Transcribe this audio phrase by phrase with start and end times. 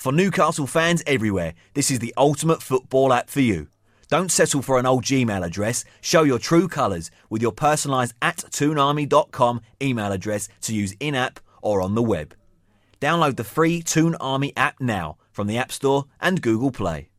[0.00, 3.68] For Newcastle fans everywhere, this is the ultimate football app for you.
[4.08, 5.84] Don't settle for an old Gmail address.
[6.00, 11.38] Show your true colours with your personalised at toonarmy.com email address to use in app
[11.60, 12.34] or on the web.
[12.98, 17.09] Download the free Toon Army app now from the App Store and Google Play.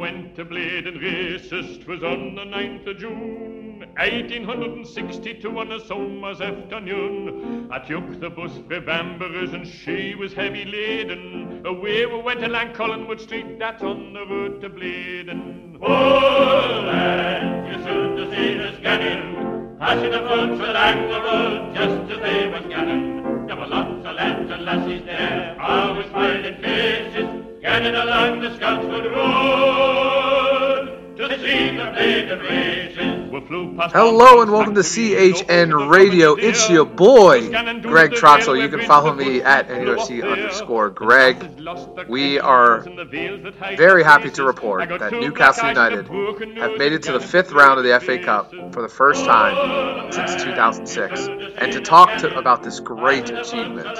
[0.00, 7.68] Went to Blaydon races, 'twas on the 9th of June, 1862 on a summer's afternoon.
[7.70, 11.62] I took the bus for Balmbra's and she was heavy laden.
[11.64, 15.78] Away we went to Lancollinwood Street, that's on the road to Blaydon.
[15.80, 22.12] Oh, lad, you should have seen us ganning, passing the folks along the road just
[22.12, 23.46] as they were ganning.
[23.46, 29.06] There were lots of lads and lassies there, always smiling faces, ganning along the Scotswood
[29.06, 33.23] Road to see the Blaydon races.
[33.34, 36.36] We flew past Hello and welcome to CHN Radio.
[36.36, 37.48] It's your boy,
[37.80, 38.62] Greg Troxel.
[38.62, 41.44] You can follow me at NUFC underscore Greg.
[42.08, 42.86] We are
[43.76, 46.06] very happy to report that Newcastle United
[46.58, 50.12] have made it to the fifth round of the FA Cup for the first time
[50.12, 51.26] since 2006.
[51.58, 53.98] And to talk to, about this great achievement,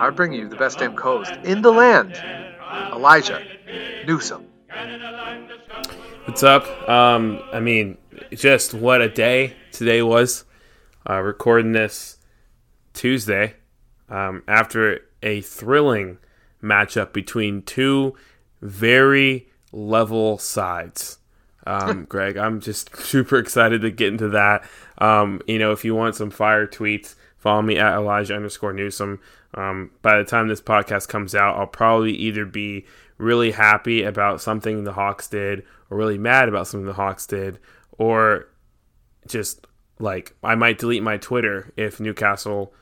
[0.00, 2.20] I bring you the best damn co-host in the land,
[2.92, 3.40] Elijah
[4.04, 4.48] Newsom.
[6.26, 6.88] What's up?
[6.88, 7.98] Um, I mean,
[8.32, 10.44] just what a day today was.
[11.08, 12.16] Uh, recording this
[12.94, 13.56] Tuesday
[14.08, 16.16] um, after a thrilling
[16.62, 18.14] matchup between two
[18.62, 21.18] very level sides.
[21.66, 24.66] Um, Greg, I'm just super excited to get into that.
[24.96, 29.20] Um, you know, if you want some fire tweets, follow me at Elijah underscore Newsom.
[29.52, 32.86] Um, by the time this podcast comes out, I'll probably either be
[33.18, 37.58] really happy about something the Hawks did, or really mad about something the Hawks did,
[37.92, 38.48] or
[39.26, 39.66] just
[39.98, 42.72] like I might delete my Twitter if Newcastle,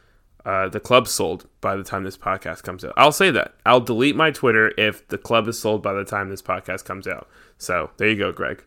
[0.45, 2.95] uh, the club sold by the time this podcast comes out.
[2.97, 6.31] I'll say that I'll delete my Twitter if the club is sold by the time
[6.31, 7.29] this podcast comes out.
[7.59, 8.65] So there you go, Greg.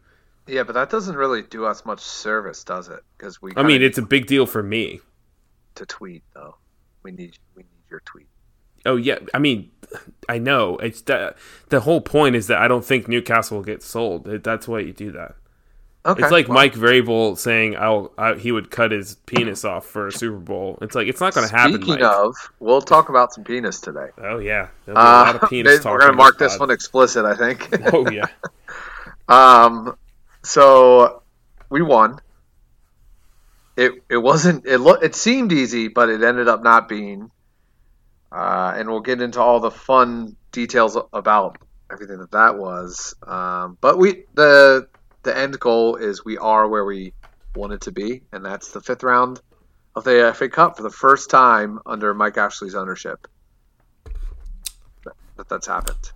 [0.48, 3.00] Yeah, but that doesn't really do us much service, does it?
[3.18, 3.54] Because we.
[3.58, 5.02] I mean, it's a big deal for me.
[5.76, 6.56] to tweet though.
[7.04, 8.28] We need we need your tweet.
[8.86, 9.72] Oh yeah, I mean,
[10.30, 11.36] I know it's the
[11.70, 14.26] the whole point is that I don't think Newcastle will get sold.
[14.26, 15.36] That's why you do that.
[16.06, 16.22] Okay.
[16.22, 20.06] It's like well, Mike Vrabel saying, "I'll I, he would cut his penis off for
[20.08, 21.74] a Super Bowl." It's like it's not going to happen.
[21.82, 22.04] Speaking Mike.
[22.04, 24.10] of, we'll talk about some penis today.
[24.20, 26.68] oh yeah, there'll be a lot Uh, of penis we're gonna mark this this pod.
[26.70, 27.70] one explicit, I think.
[27.94, 28.28] Oh yeah,
[29.28, 29.98] um,
[30.44, 31.24] so
[31.72, 32.20] we won.
[33.76, 37.32] It it wasn't it lo- it seemed easy, but it ended up not being.
[38.36, 41.58] Uh, and we'll get into all the fun details about
[41.90, 43.16] everything that that was.
[43.26, 44.90] Um, but we the
[45.24, 47.14] the end goal is we are where we
[47.56, 49.40] wanted to be, and that's the fifth round
[49.96, 53.26] of the FA Cup for the first time under Mike Ashley's ownership.
[55.38, 56.12] That that's happened.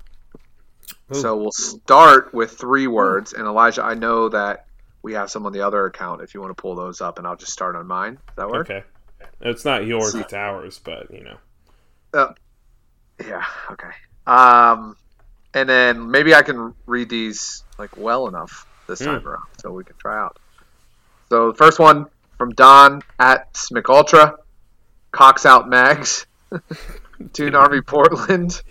[1.11, 4.65] So we'll start with three words, and Elijah, I know that
[5.01, 6.21] we have some on the other account.
[6.21, 8.15] If you want to pull those up, and I'll just start on mine.
[8.15, 8.69] Does that work?
[8.69, 8.83] okay.
[9.41, 10.79] It's not yours; it's ours.
[10.83, 11.37] But you know,
[12.13, 12.33] Uh,
[13.25, 13.45] yeah.
[13.71, 13.89] Okay.
[14.25, 14.95] Um,
[15.53, 19.83] and then maybe I can read these like well enough this time around, so we
[19.83, 20.37] can try out.
[21.29, 24.37] So the first one from Don at Smick Ultra,
[25.11, 26.25] Cox Out Mags,
[27.33, 28.61] Toon Army Portland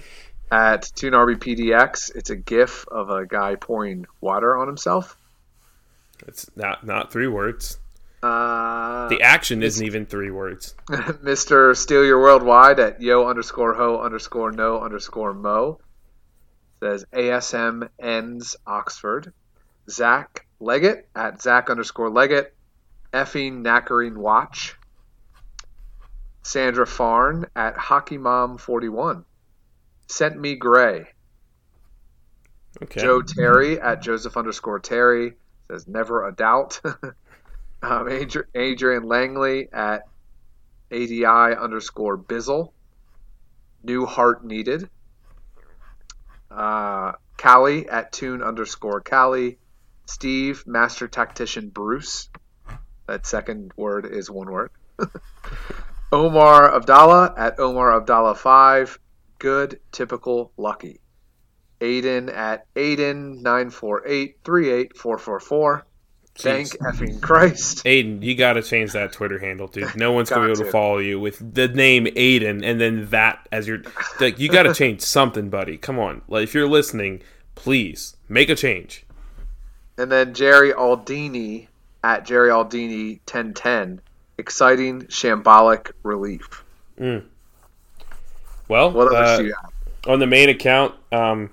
[0.50, 2.14] at Toon Army PDX.
[2.16, 5.16] It's a GIF of a guy pouring water on himself.
[6.26, 7.78] it's not not three words.
[8.22, 10.74] Uh, The action isn't even three words.
[10.88, 11.76] Mr.
[11.76, 15.78] Steal Your Worldwide at yo underscore ho underscore no underscore mo
[16.80, 19.32] says ASM ends Oxford.
[19.88, 22.54] Zach Leggett at Zach underscore Leggett.
[23.12, 24.74] Effing Knackering Watch.
[26.42, 29.24] Sandra Farn at Hockey Mom 41.
[30.08, 31.06] Sent me Gray.
[32.82, 33.00] Okay.
[33.00, 35.34] Joe Terry at Joseph underscore Terry
[35.70, 36.80] says never a doubt.
[37.82, 38.08] um,
[38.54, 40.02] Adrian Langley at
[40.90, 42.72] ADI underscore Bizzle.
[43.82, 44.88] New Heart Needed.
[46.50, 49.58] Uh, Callie at tune underscore Callie.
[50.06, 52.30] Steve, Master Tactician Bruce.
[53.06, 54.70] That second word is one word.
[56.12, 58.98] Omar Abdallah at Omar Abdallah5.
[59.38, 61.00] Good, typical, lucky.
[61.80, 65.86] Aiden at Aiden nine four eight three eight four four four.
[66.38, 67.84] Thank effing Christ.
[67.84, 69.96] Aiden, you got to change that Twitter handle, dude.
[69.96, 70.70] No one's gonna be able to to.
[70.70, 73.82] follow you with the name Aiden and then that as your.
[74.20, 75.76] Like, you got to change something, buddy.
[75.76, 77.22] Come on, like if you're listening,
[77.56, 79.04] please make a change.
[79.96, 81.66] And then Jerry Aldini
[82.04, 84.00] at Jerry Aldini 1010.
[84.38, 86.62] Exciting shambolic relief.
[87.00, 87.24] Mm.
[88.68, 89.72] Well, What others uh, do you have?
[90.06, 91.50] on the main account, um,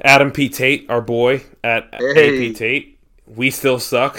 [0.00, 0.48] Adam P.
[0.48, 2.48] Tate, our boy at Hey.
[2.50, 2.91] AP Tate,
[3.34, 4.18] we still suck.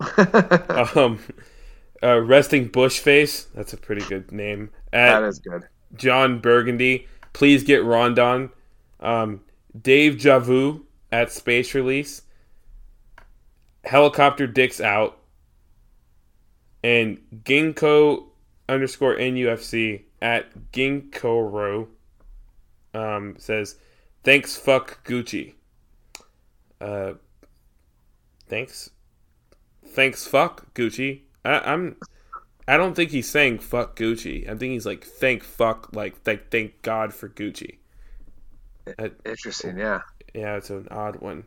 [0.96, 1.18] um,
[2.02, 4.70] uh, resting Bushface, that's a pretty good name.
[4.92, 5.68] At that is good.
[5.94, 8.50] John Burgundy, please get Rondon.
[9.00, 9.42] Um,
[9.80, 12.22] Dave Javu at Space Release.
[13.84, 15.18] Helicopter Dicks out.
[16.84, 18.24] And Ginkgo
[18.68, 21.88] underscore NUFC at Ginkgo Row
[22.94, 23.76] um, says,
[24.24, 25.54] thanks, fuck Gucci.
[26.80, 27.14] Uh,
[28.52, 28.90] thanks.
[29.86, 31.22] Thanks, fuck Gucci.
[31.42, 31.96] I, I'm.
[32.68, 34.44] I don't think he's saying fuck Gucci.
[34.46, 37.78] I think he's like thank fuck like thank thank God for Gucci.
[39.24, 40.00] Interesting, yeah.
[40.34, 41.44] yeah, it's an odd one.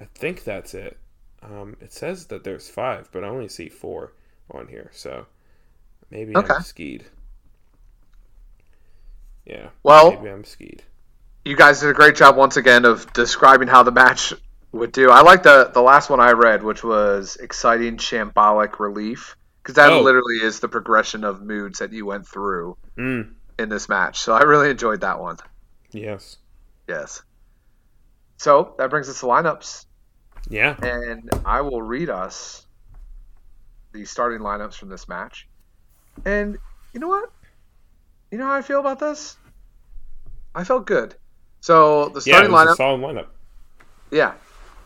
[0.00, 0.96] I think that's it.
[1.42, 4.12] Um, it says that there's five, but I only see four
[4.50, 5.26] on here, so
[6.10, 6.54] maybe Okay.
[6.54, 7.04] I'm skied.
[9.44, 9.68] Yeah.
[9.82, 10.82] Well- maybe I'm skied.
[11.44, 14.32] You guys did a great job once again of describing how the match
[14.76, 15.10] would do.
[15.10, 19.90] I like the the last one I read, which was exciting shambolic relief, because that
[19.92, 20.00] Oh.
[20.02, 24.20] literally is the progression of moods that you went through Mm, in this match.
[24.20, 25.36] So I really enjoyed that one.
[25.90, 26.36] yes.
[26.88, 27.22] Yes.
[28.38, 29.86] So that brings us to lineups,
[30.48, 30.76] Yeah.
[30.82, 32.66] and I will read us
[33.92, 35.48] the starting lineups from this match.
[36.24, 36.58] And
[36.92, 37.30] you know what?
[38.30, 39.36] You know how I feel about this?
[40.54, 41.14] I felt good.
[41.60, 42.72] So the Yeah, starting was lineup.
[42.72, 43.26] a solid lineup.
[44.10, 44.34] Yeah.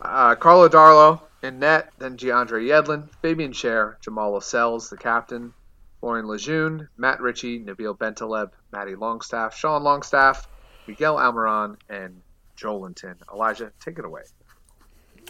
[0.01, 5.53] Uh, Karl Darlow in net, then DeAndre Yedlin, Fabian Schär, Jamal Lascelles, the captain,
[5.99, 10.47] Florian Lejeune, Matt Ritchie, Nabil Bentaleb, Matty Longstaff, Sean Longstaff,
[10.87, 12.21] Miguel Almiron, and
[12.57, 13.15] Joelinton.
[13.31, 14.23] Elijah, take it away.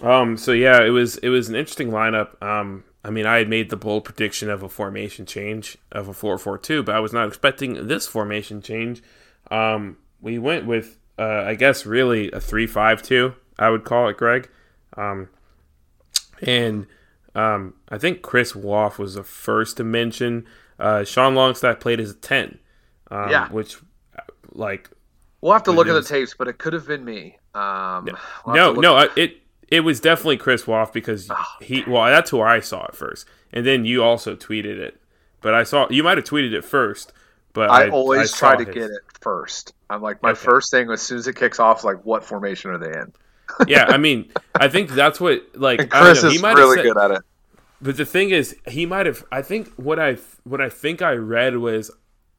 [0.01, 0.37] Um.
[0.37, 2.41] So yeah, it was it was an interesting lineup.
[2.41, 2.85] Um.
[3.03, 6.83] I mean, I had made the bold prediction of a formation change of a four-four-two,
[6.83, 9.03] but I was not expecting this formation change.
[9.49, 9.97] Um.
[10.23, 13.33] We went with, uh, I guess, really a three-five-two.
[13.57, 14.49] I would call it, Greg.
[14.97, 15.29] Um.
[16.41, 16.87] And
[17.35, 20.45] um, I think Chris Woff was the first to mention.
[20.79, 22.57] Uh, Sean Longstaff played as a ten.
[23.09, 23.47] Um, Yeah.
[23.49, 23.77] Which,
[24.53, 24.89] like,
[25.41, 27.37] We'll have to look at the tapes, but it could have been me.
[27.55, 28.07] Um,
[28.45, 31.83] we'll no, no, it it was definitely Chris Woff because Oh, he.
[31.87, 35.01] Well, that's who I saw it first, and then you also tweeted it.
[35.41, 37.11] But I saw you might have tweeted it first.
[37.53, 38.73] But I, I, always I try to his.
[38.73, 39.73] get it first.
[39.89, 40.39] I'm like, my Okay.
[40.39, 43.11] first thing as soon as it kicks off, like, what formation are they in?
[43.67, 46.83] Yeah, I mean, I think that's what like And Chris know, he is really said-
[46.83, 47.21] good at it.
[47.83, 49.23] But the thing is, he might have.
[49.31, 51.89] I think what I what I think I read was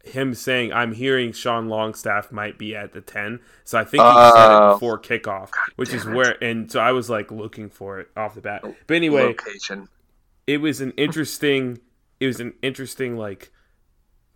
[0.05, 4.09] him saying, "I'm hearing Sean Longstaff might be at the 10." So I think he
[4.09, 4.70] said Oh.
[4.70, 6.12] it before kickoff, which is it.
[6.12, 6.37] where.
[6.44, 8.62] And so I was like looking for it off the bat.
[8.87, 9.88] But anyway, Location.
[10.47, 11.81] it was an interesting
[12.20, 13.50] it was an interesting like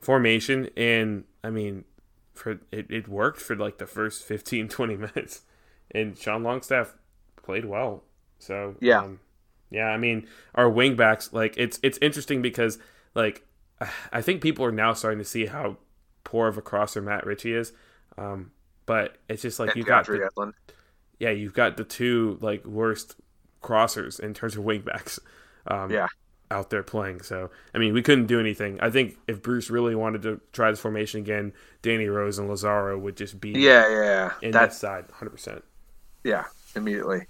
[0.01, 1.85] formation and i mean
[2.35, 5.43] for it, it worked for like the first 15 20 minutes
[5.93, 6.95] and sean longstaff
[7.43, 8.03] played well
[8.39, 9.01] so Yeah.
[9.01, 9.21] um,
[9.71, 12.79] yeah i mean our wingbacks like it's it's interesting because
[13.15, 13.45] like
[14.13, 15.77] i think people are now starting to see how
[16.25, 17.73] poor of a crosser matt ritchie is
[18.19, 18.51] um
[18.87, 20.53] but it's just like And you got the,
[21.19, 23.17] yeah, you've got the two like worst
[23.63, 25.19] crossers in terms of wingbacks.
[25.67, 26.07] Um, Yeah.
[26.53, 27.23] out there playing.
[27.23, 28.79] So I mean, we couldn't do anything.
[28.81, 31.53] I think if Bruce really wanted to try this formation again,
[31.83, 34.33] Danny Rose and Lazaro would just be Yeah, yeah.
[34.41, 35.65] in that side, hundred percent.
[36.27, 37.29] Yeah, immediately.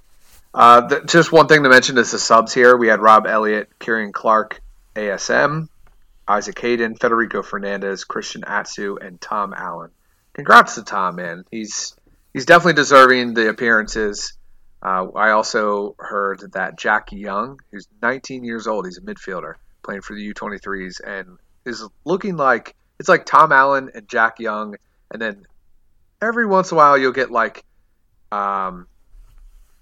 [0.55, 2.75] Uh, just one thing to mention is the subs here.
[2.79, 4.62] We had Rob Elliott, Kieran Clark,
[4.95, 5.69] ASM,
[6.26, 9.91] Isaac Hayden, Federico Fernandez, Christian Atsu, and Tom Allen.
[10.33, 11.45] Congrats to Tom, man.
[11.50, 11.95] He's
[12.33, 14.33] he's definitely deserving the appearances.
[14.83, 20.00] Uh, I also heard that Jack Young, who's 19 years old, he's a midfielder playing
[20.00, 21.37] for the U23s, and
[21.67, 24.76] is looking like it's like Tom Allen and Jack Young,
[25.11, 25.47] and then
[26.23, 27.62] every once in a while you'll get like
[28.33, 28.87] um,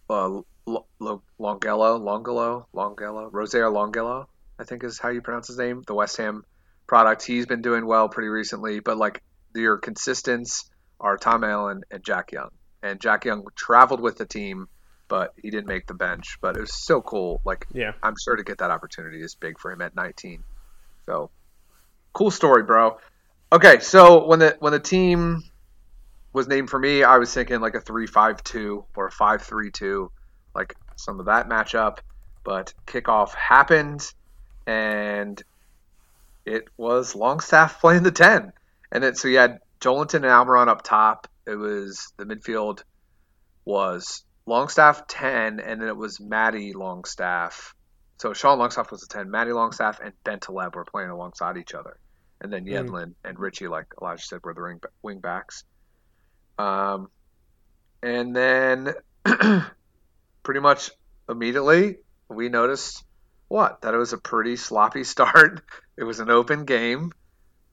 [0.08, 4.26] uh, L- L- Longelo, Longelo, Longelo, Rosaire Longelo,
[4.58, 5.82] I think is how you pronounce his name.
[5.86, 6.44] The West Ham
[6.86, 7.24] product.
[7.24, 9.22] He's been doing well pretty recently, but like
[9.54, 10.70] your consistents
[11.00, 12.50] are Tom Allen and Jack Young.
[12.82, 14.68] And Jack Young traveled with the team,
[15.08, 16.38] but he didn't make the bench.
[16.40, 17.40] But it was so cool.
[17.44, 17.92] Like Yeah.
[18.02, 20.42] I'm sure to get that opportunity is big for him at 19.
[21.06, 21.30] So
[22.12, 22.98] cool story, bro.
[23.52, 25.42] Okay, so when the when the team
[26.34, 30.10] was named for me, I was thinking like a three-five-two or a five-three-two,
[30.54, 31.98] like some of that matchup.
[32.44, 34.02] But kickoff happened,
[34.66, 35.42] and
[36.46, 38.52] it was Longstaff playing the ten,
[38.92, 41.26] and then so you had Joelinton and Almiron up top.
[41.46, 42.82] It was the midfield
[43.66, 47.74] was Longstaff ten, and then it was Matty Longstaff.
[48.20, 49.30] So Sean Longstaff was a ten.
[49.30, 51.98] Matty Longstaff and Bentaleb were playing alongside each other,
[52.40, 52.88] and then Mm.
[52.88, 55.64] Yedlin and Ritchie, like Elijah said, were the ring, wing backs.
[56.58, 57.10] Um,
[58.02, 58.94] and then
[60.42, 60.90] pretty much
[61.28, 61.96] immediately
[62.28, 63.04] we noticed
[63.48, 65.62] what that it was a pretty sloppy start.
[65.96, 67.12] It was an open game,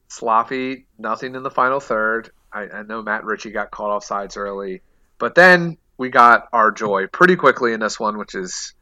[0.08, 2.30] sloppy, nothing in the final third.
[2.52, 4.82] I, I know Matt Ritchie got caught off sides early,
[5.18, 8.74] but then we got our joy pretty quickly in this one, which is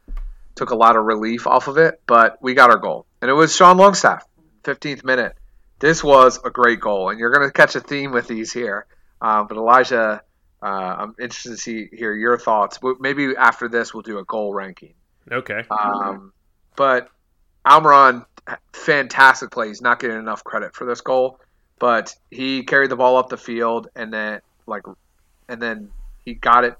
[0.55, 2.01] took a lot of relief off of it.
[2.05, 4.25] But we got our goal, and it was Sean Longstaff,
[4.63, 5.35] 15th minute.
[5.79, 8.85] This was a great goal, and you're going to catch a theme with these here.
[9.21, 10.21] Uh, but Elijah,
[10.61, 12.79] uh, I'm interested to see hear your thoughts.
[12.99, 14.93] Maybe after this, we'll do a goal ranking.
[15.31, 15.63] Okay.
[15.69, 16.33] Um,
[16.75, 17.09] but
[17.65, 18.25] Almiron,
[18.73, 19.67] fantastic play.
[19.67, 21.39] He's not getting enough credit for this goal,
[21.79, 24.83] but he carried the ball up the field and then like,
[25.47, 25.89] and then
[26.25, 26.75] he got it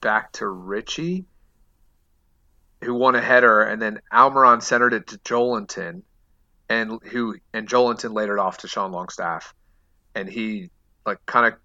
[0.00, 1.24] back to Ritchie,
[2.82, 6.02] who won a header, and then Almiron centered it to Joelinton,
[6.68, 9.54] and who and Joelinton laid it off to Sean Longstaff,
[10.14, 10.70] and he
[11.06, 11.58] like kind of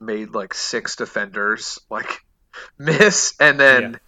[0.00, 2.24] made like six defenders like
[2.78, 4.00] miss, and then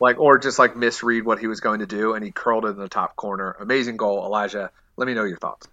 [0.00, 2.68] like or just like misread what he was going to do, and he curled it
[2.68, 3.56] in the top corner.
[3.60, 4.70] Amazing goal, Elijah.
[4.96, 5.68] Let me know your thoughts.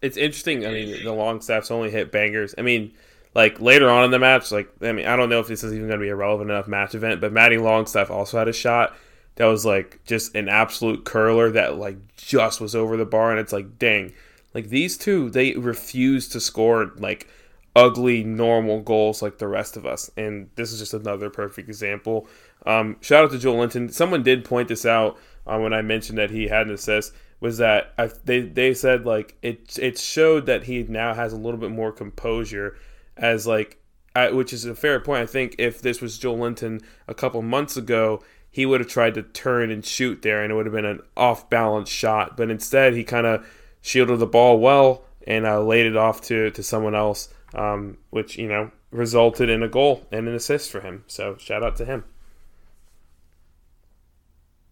[0.00, 0.66] it's interesting.
[0.66, 2.54] I mean, the Longstaffs only hit bangers.
[2.56, 2.92] I mean,
[3.34, 5.72] like later on in the match, like I mean, I don't know if this is
[5.72, 8.52] even going to be a relevant enough match event, but Matty Longstaff also had a
[8.52, 8.96] shot
[9.36, 13.40] that was like just an absolute curler that like just was over the bar, and
[13.40, 14.12] it's like, dang,
[14.54, 17.28] like these two, they refuse to score like
[17.76, 22.26] ugly normal goals like the rest of us, and this is just another perfect example.
[22.66, 23.92] Um, shout out to Joelinton.
[23.92, 27.58] Someone did point this out uh, when I mentioned that he had an assist was
[27.58, 31.60] that I, they they said like it it showed that he now has a little
[31.60, 32.76] bit more composure
[33.16, 33.78] as like
[34.14, 35.22] I, which is a fair point.
[35.22, 39.22] I think if this was Joelinton a couple months ago, he would have tried to
[39.22, 42.36] turn and shoot there, and it would have been an off balance shot.
[42.36, 43.46] But instead, he kind of
[43.80, 48.38] shielded the ball well and uh, laid it off to to someone else, um, which
[48.38, 51.04] you know resulted in a goal and an assist for him.
[51.06, 52.04] So shout out to him.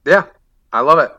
[0.04, 0.24] Yeah,
[0.72, 1.12] I love it.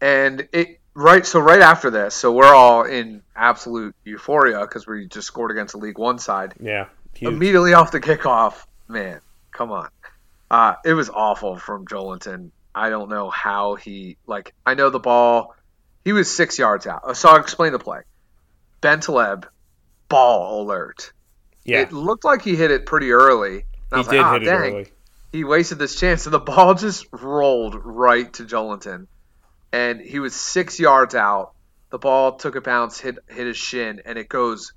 [0.00, 5.06] And it right so right after this, so we're all in absolute euphoria because we
[5.06, 6.54] just scored against the League One side.
[6.60, 7.32] Yeah, huge.
[7.32, 9.20] Immediately off the kickoff, man,
[9.50, 9.88] come on.
[10.50, 12.50] Uh, it was awful from Joelinton.
[12.74, 14.54] I don't know how he like.
[14.64, 15.54] I know the ball.
[16.04, 17.16] He was six yards out.
[17.16, 18.00] So I'll explain the play.
[18.82, 19.44] Bentaleb,
[20.12, 21.12] ball alert.
[21.64, 23.64] yeah, It looked like he hit it pretty early.
[23.94, 24.92] He did like, "Ah, hit it early.
[25.32, 29.06] he wasted this chance, and the ball just rolled right to Joelinton,
[29.72, 31.52] and he was six yards out.
[31.90, 34.72] The ball took a bounce, hit hit his shin, and it goes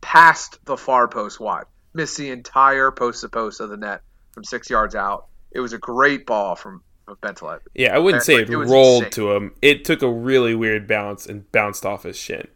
[0.00, 4.44] past the far post wide, missed the entire post to post of the net from
[4.44, 5.26] six yards out.
[5.52, 7.60] It was a great ball from, from Bentaleb.
[7.74, 9.10] Yeah, I wouldn't say Like, it, it rolled insane.
[9.12, 9.54] to him.
[9.62, 12.48] It took a really weird bounce and bounced off his shin.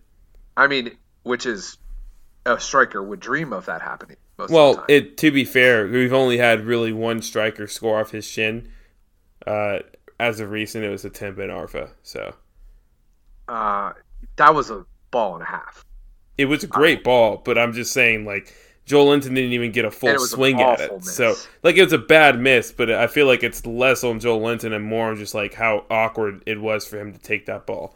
[0.57, 1.79] I mean, which is
[2.49, 4.17] a striker would dream of that happening.
[4.39, 8.01] Most of the Well, it to be fair, we've only had really one striker score
[8.01, 8.71] off his shin.
[9.47, 9.81] Uh,
[10.21, 11.91] as of recent, it was Hatem Ben Arfa.
[12.03, 12.35] So
[13.49, 13.93] uh,
[14.37, 15.85] that was a ball and a half.
[16.39, 18.55] it was a great ball, but I'm just saying, like
[18.87, 20.93] Joelinton didn't even get a full And it was an swing at it.
[21.05, 21.15] miss.
[21.15, 24.75] So like it was a bad miss, but I feel like it's less on Joelinton
[24.75, 27.95] and more on just like how awkward it was for him to take that ball.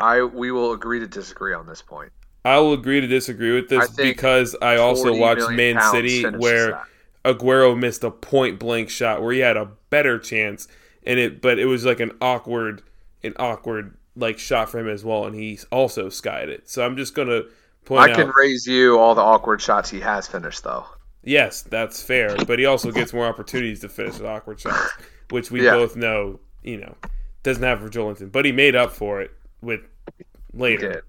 [0.00, 2.12] I we will agree to disagree on this point.
[2.46, 6.80] I will agree to disagree with this think because I also watched Man City where.
[7.24, 10.68] Aguero missed a point blank shot where he had a better chance
[11.04, 12.82] and it but it was like an awkward
[13.24, 16.70] an awkward like shot for him as well and he also skied it.
[16.70, 17.42] So I'm just gonna
[17.84, 20.86] point I out can raise you all the awkward shots he has finished, though.
[21.24, 24.92] yes, that's fair, but he also gets more opportunities to finish with awkward shots,
[25.30, 25.72] which we Yeah.
[25.72, 26.94] both know, you know,
[27.42, 28.30] doesn't have for Joelinton.
[28.30, 29.80] But he made up for it with
[30.16, 31.02] He later.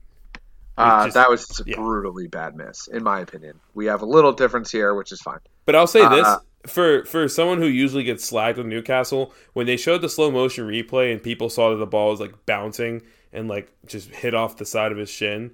[0.77, 1.75] Uh, just- that was a yeah.
[1.75, 3.59] brutally bad miss, in my opinion.
[3.73, 5.39] We have a little difference here, which is fine.
[5.65, 9.65] But I'll say this Uh, for for someone who usually gets slagged with Newcastle, when
[9.65, 13.01] they showed the slow motion replay and people saw that the ball was like bouncing
[13.33, 15.51] and like just hit off the side of his shin,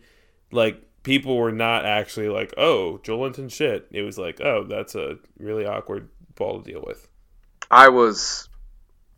[0.52, 5.18] like people were not actually like, "Oh, Joelinton shit." It was like, "Oh, that's a
[5.38, 7.08] really awkward ball to deal with."
[7.72, 8.50] I was,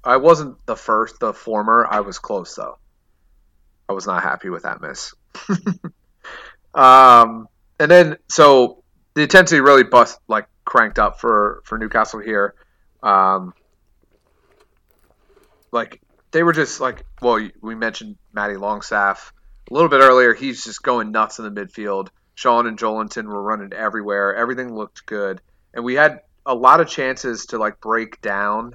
[0.04, 1.88] I wasn't the first, the former.
[1.90, 2.78] I was close though.
[3.88, 5.14] I was not happy with that miss.
[6.74, 7.48] um,
[7.80, 12.56] and then so the intensity really bust like cranked up for for Newcastle here.
[13.04, 13.54] Um,
[15.72, 16.02] like
[16.32, 19.34] they were just like well, we mentioned Matty Longstaff
[19.70, 20.34] a little bit earlier.
[20.34, 22.10] He's just going nuts in the midfield.
[22.36, 24.36] Sean and Joelinton were running everywhere.
[24.36, 25.42] Everything looked good,
[25.74, 28.74] and we had a lot of chances to like break down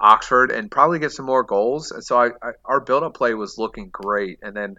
[0.00, 1.90] Oxford and probably get some more goals.
[1.90, 4.38] And so I, I, our build up play was looking great.
[4.42, 4.76] And then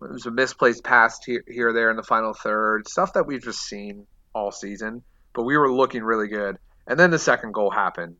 [0.00, 3.42] it was a misplaced pass here, here there in the final third, stuff that we've
[3.42, 5.02] just seen all season.
[5.32, 6.58] But we were looking really good.
[6.86, 8.16] And then the second goal happened.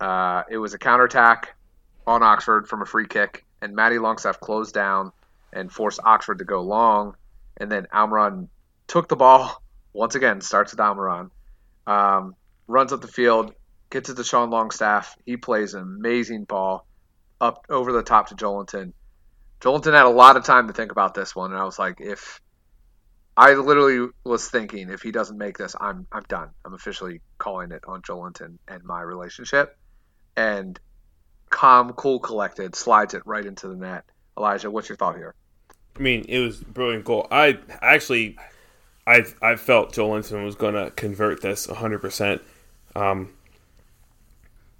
[0.00, 1.54] Uh, it was a counterattack
[2.06, 5.12] on Oxford from a free kick, and Matty Longstaff closed down
[5.52, 7.14] and forced Oxford to go long.
[7.56, 8.48] And then Almiron
[8.88, 9.62] took the ball
[9.92, 11.30] once again, starts with Almiron,
[11.86, 12.34] um,
[12.66, 13.54] runs up the field,
[13.92, 15.16] gets it to Sean Longstaff.
[15.24, 16.86] He plays an amazing ball
[17.40, 18.94] up over the top to Joelinton.
[19.60, 22.00] Joelinton had a lot of time to think about this one, and I was like,
[22.00, 22.40] if
[23.36, 26.48] I literally was thinking, if he doesn't make this, I'm I'm done.
[26.64, 29.78] I'm officially calling it on Joelinton and my relationship.
[30.36, 30.80] And
[31.50, 34.04] calm, cool, collected, slides it right into the net.
[34.36, 35.34] Elijah, what's your thought here?
[35.96, 37.28] I mean, it was brilliant goal.
[37.30, 38.38] I actually,
[39.06, 42.40] I I felt Joelinton was going to convert this 100.
[42.96, 43.30] Um,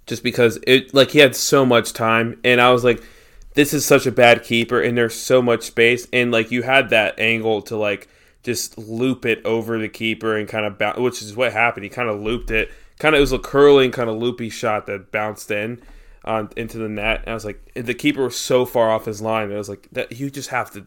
[0.05, 3.01] Just because it like he had so much time, and I was like,
[3.53, 6.89] this is such a bad keeper, and there's so much space, and like you had
[6.89, 8.07] that angle to like
[8.43, 11.85] just loop it over the keeper and kind of bounce, which is what happened.
[11.85, 14.85] He kind of looped it, kind of it was a curling kind of loopy shot
[14.87, 15.81] that bounced in
[16.25, 17.21] on into the net.
[17.21, 19.51] And I was like, the keeper was so far off his line.
[19.51, 20.85] I was like, that you just have to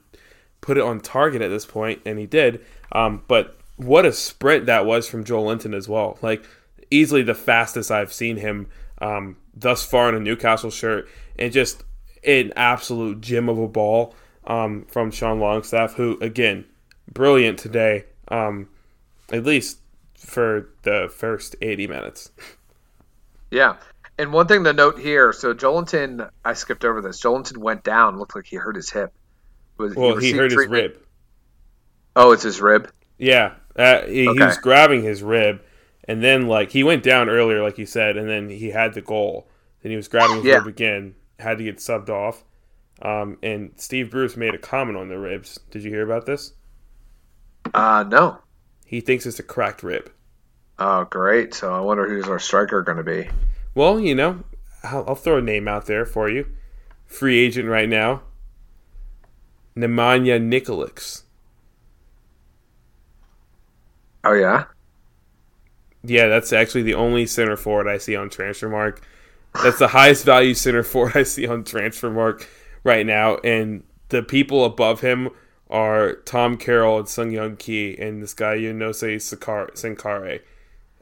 [0.61, 2.65] put it on target at this point, and he did.
[2.93, 6.19] Um, but what a sprint that was from Joelinton as well.
[6.23, 6.45] Like
[6.91, 8.69] easily the fastest I've seen him
[8.99, 11.85] um, thus far in a Newcastle shirt, and just
[12.25, 14.15] an absolute gem of a ball
[14.47, 16.65] um, from Sean Longstaff, who again
[17.13, 18.05] brilliant today.
[18.29, 18.69] Um,
[19.31, 19.79] at least
[20.15, 22.31] for the first 80 minutes.
[23.51, 23.77] Yeah.
[24.19, 27.21] And one thing to note here, so Joelinton, I skipped over this.
[27.21, 29.13] Joelinton went down, looked like he hurt his hip.
[29.79, 30.83] Was, well, he, he hurt treatment.
[30.83, 31.03] his rib.
[32.17, 32.91] Oh, it's his rib.
[33.19, 34.39] Yeah, uh, he, okay.
[34.39, 35.63] he, was grabbing his rib,
[36.09, 39.03] and then like he went down earlier, like you said, and then he had the
[39.03, 39.49] goal.
[39.83, 40.57] Then he was grabbing his yeah.
[40.57, 42.45] rib again, had to get subbed off.
[43.03, 45.61] Um, and Steve Bruce made a comment on the ribs.
[45.71, 46.53] Did you hear about this?
[47.75, 48.39] Uh, no.
[48.87, 50.11] He thinks it's a cracked rib.
[50.79, 51.55] Oh, great!
[51.55, 53.29] So I wonder who's our striker going to be.
[53.75, 54.45] Well, you know,
[54.83, 56.47] I'll, I'll throw a name out there for you.
[57.07, 58.23] Free agent right now.
[59.77, 61.23] Nemanja Nikolic.
[64.25, 64.65] Oh yeah.
[66.07, 68.99] Yeah, that's actually the only center forward I see on Transfermarkt.
[69.63, 72.47] That's the highest value center forward I see on Transfermarkt
[72.85, 75.31] right now, and the people above him
[75.69, 80.41] are Tom Carroll and Sung Young Ki and this guy Younousse Sankharé.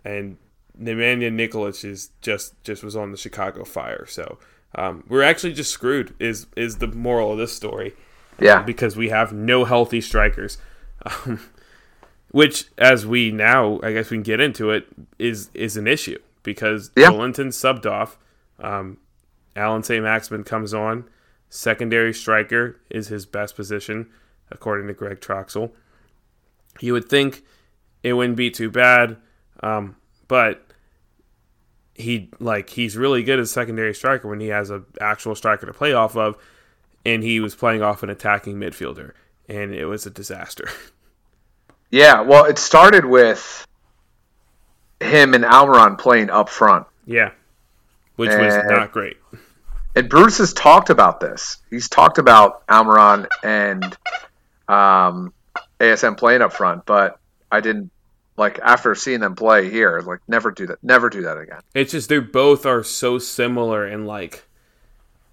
[0.05, 0.39] And
[0.81, 4.07] Nemanja Nikolic is just just was on the Chicago Fire.
[4.07, 4.39] So
[4.75, 6.15] um, we're actually just screwed.
[6.19, 7.95] Is is the moral of this story?
[8.41, 10.59] Yeah, because we have no healthy strikers.
[11.27, 11.39] Um,
[12.35, 14.89] which, as we now, I guess we can get into it,
[15.21, 17.11] is is an issue because yeah.
[17.11, 18.19] Subbed off.
[18.59, 18.99] Um,
[19.55, 20.03] Allan St.
[20.03, 21.05] Maximin comes on.
[21.49, 24.09] Secondary striker is his best position,
[24.51, 25.71] according to Greg Troxel.
[26.81, 27.45] You would think
[28.03, 29.17] it wouldn't be too bad,
[29.63, 29.95] um,
[30.27, 30.67] but
[31.95, 35.73] he like he's really good as secondary striker when he has an actual striker to
[35.73, 36.37] play off of,
[37.07, 39.13] and he was playing off an attacking midfielder,
[39.49, 40.69] and it was a disaster.
[41.95, 43.65] Yeah, well, it started with
[44.99, 46.89] him and Almiron playing up front.
[47.07, 47.31] Yeah,
[48.17, 49.17] which and, was not great.
[49.95, 51.59] And Bruce has talked about this.
[51.71, 53.85] He's talked about Almiron and
[54.67, 55.33] um,
[55.79, 57.21] ASM playing up front, but
[57.53, 57.93] I didn't
[58.37, 60.01] like after seeing them play here.
[60.01, 60.83] Like, never do that.
[60.83, 61.61] Never do that again.
[61.75, 64.43] It's just they both are so similar and like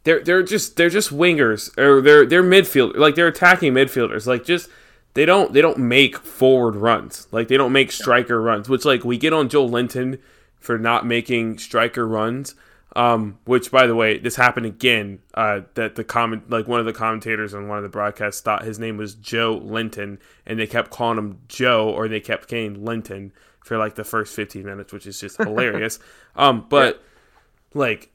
[0.03, 4.27] they're they're just they're just wingers or they're they're midfield like they're attacking midfielders.
[4.27, 4.69] Like just
[5.13, 7.27] they don't they don't make forward runs.
[7.31, 10.19] Like they don't make striker runs, which like we get on Joe Linton
[10.59, 12.55] for not making striker runs.
[12.93, 15.19] Um, which by the way, this happened again.
[15.33, 18.63] Uh, that the comment like one of the commentators on one of the broadcasts thought
[18.63, 22.83] his name was Joe Linton, and they kept calling him Joe, or they kept saying
[22.83, 23.31] Linton
[23.63, 25.99] for like the first fifteen minutes, which is just hilarious.
[26.35, 27.79] Um, but yeah.
[27.79, 28.11] like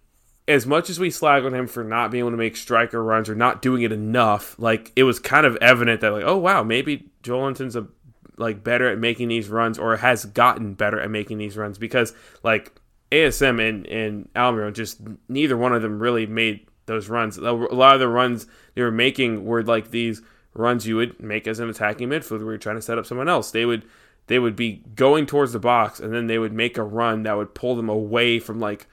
[0.49, 3.29] as much as we slag on him for not being able to make striker runs
[3.29, 6.63] or not doing it enough, like it was kind of evident that like, oh wow,
[6.63, 7.89] maybe Joelinton's a
[8.37, 12.13] like better at making these runs or has gotten better at making these runs because
[12.43, 12.73] like
[13.11, 17.39] ASM and and Almiron just neither one of them really made those runs.
[17.39, 20.23] A lot of the runs they were making were like these
[20.55, 23.29] runs you would make as an attacking midfielder where you're trying to set up someone
[23.29, 23.51] else.
[23.51, 23.85] They would
[24.29, 27.37] they would be going towards the box and then they would make a run that
[27.37, 28.87] would pull them away from like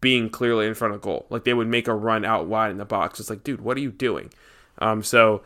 [0.00, 1.26] being clearly in front of goal.
[1.30, 3.20] Like they would make a run out wide in the box.
[3.20, 4.32] It's like, dude, what are you doing?
[4.78, 5.42] Um, so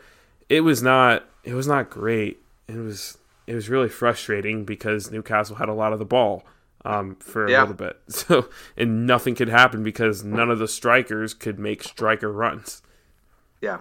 [0.49, 2.39] it was not it was not great.
[2.67, 6.43] It was it was really frustrating because Newcastle had a lot of the ball.
[6.85, 7.61] um, for a Yeah.
[7.61, 7.99] little bit.
[8.09, 12.81] So and nothing could happen because none of the strikers could make striker runs.
[13.61, 13.79] Yeah.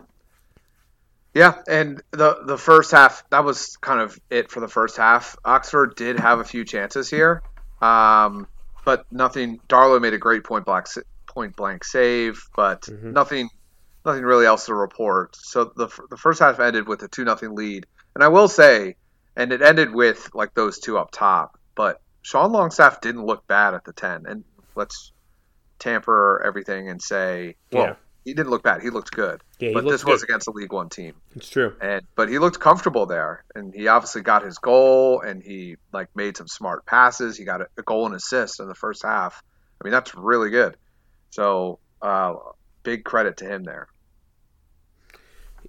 [1.34, 5.36] Yeah, and the the first half that was kind of it for the first half.
[5.44, 7.42] Oxford did have a few chances here,
[7.82, 8.46] um,
[8.86, 9.60] but nothing.
[9.68, 10.86] Darlow made a great point blank
[11.26, 13.12] point blank save, but mm-hmm.
[13.12, 13.50] nothing
[14.06, 15.36] nothing really else to report.
[15.36, 18.94] So the the first half ended with a two nothing lead, and I will say,
[19.34, 21.58] and it ended with like those two up top.
[21.74, 24.44] But Sean Longstaff didn't look bad at the ten, and
[24.76, 25.12] let's
[25.80, 27.94] tamper everything and say, well, Yeah.
[28.26, 28.82] He didn't look bad.
[28.82, 29.40] He looked good.
[29.60, 31.74] Yeah, he but looked this was against a League One team, It's true.
[31.80, 36.08] and but he looked comfortable there, and he obviously got his goal, and he like
[36.16, 37.36] made some smart passes.
[37.38, 39.42] He got a, a goal and assist in the first half.
[39.80, 40.76] I mean, that's really good.
[41.30, 42.34] So, uh,
[42.82, 43.86] big credit to him there.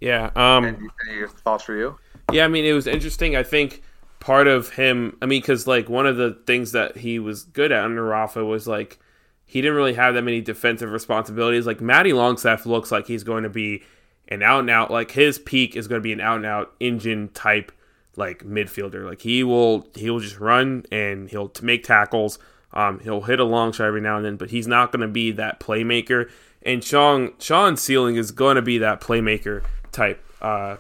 [0.02, 0.32] Yeah.
[0.36, 0.78] Um, Any,
[1.10, 1.98] any thoughts for you?
[2.32, 3.36] Yeah, I mean, it was interesting.
[3.36, 3.84] I think
[4.20, 7.72] part of him, I mean, because like one of the things that he was good
[7.72, 9.00] at under Rafa was like
[9.48, 11.66] he didn't really have that many defensive responsibilities.
[11.66, 13.82] Like Matty Longstaff looks like he's going to be
[14.28, 16.74] an out and out, like his peak is going to be an out and out
[16.82, 17.72] engine type
[18.18, 19.06] like midfielder.
[19.06, 22.38] Like he will he will just run and he'll make tackles.
[22.74, 25.08] Um, he'll hit a long shot every now and then, but he's not going to
[25.08, 26.30] be that playmaker.
[26.62, 30.78] And Sean Sean's ceiling is going to be that playmaker type uh,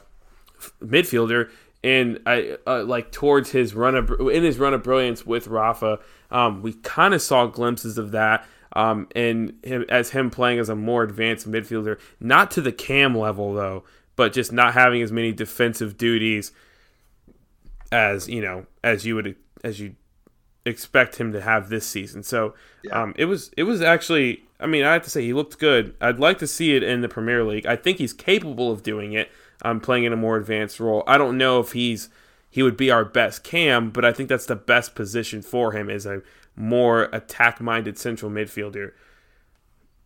[0.83, 1.49] midfielder.
[1.83, 5.99] And I uh, like towards his run of in his run of brilliance with Rafa,
[6.31, 8.45] um, we kind of saw glimpses of that.
[8.77, 13.17] Um, and him, as him playing as a more advanced midfielder, not to the cam
[13.17, 13.83] level though,
[14.15, 16.51] but just not having as many defensive duties
[17.91, 19.95] as you know as you would as you
[20.63, 22.21] expect him to have this season.
[22.21, 22.53] So
[22.91, 25.95] um, it was it was actually I mean I have to say he looked good.
[25.99, 27.65] I'd like to see it in the Premier League.
[27.65, 29.31] I think he's capable of doing it.
[29.63, 31.03] Um, playing in a more advanced role.
[31.07, 32.09] I don't know if he's
[32.51, 35.89] he would be our best cam, but I think that's the best position for him
[35.89, 36.21] is a
[36.57, 38.91] more attack minded central midfielder.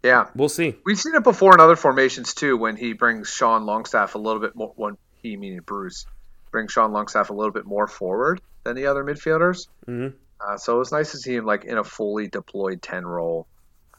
[0.04, 0.76] Yeah, We'll see.
[0.86, 2.58] we've seen it before in other formations too.
[2.58, 6.06] When he brings Sean Longstaff a little bit more, when he meaning Bruce
[6.52, 9.68] brings Sean Longstaff a little bit more forward than the other midfielders.
[9.88, 10.14] Mhm.
[10.40, 13.48] Uh, so it was nice to see him like in a fully deployed ten role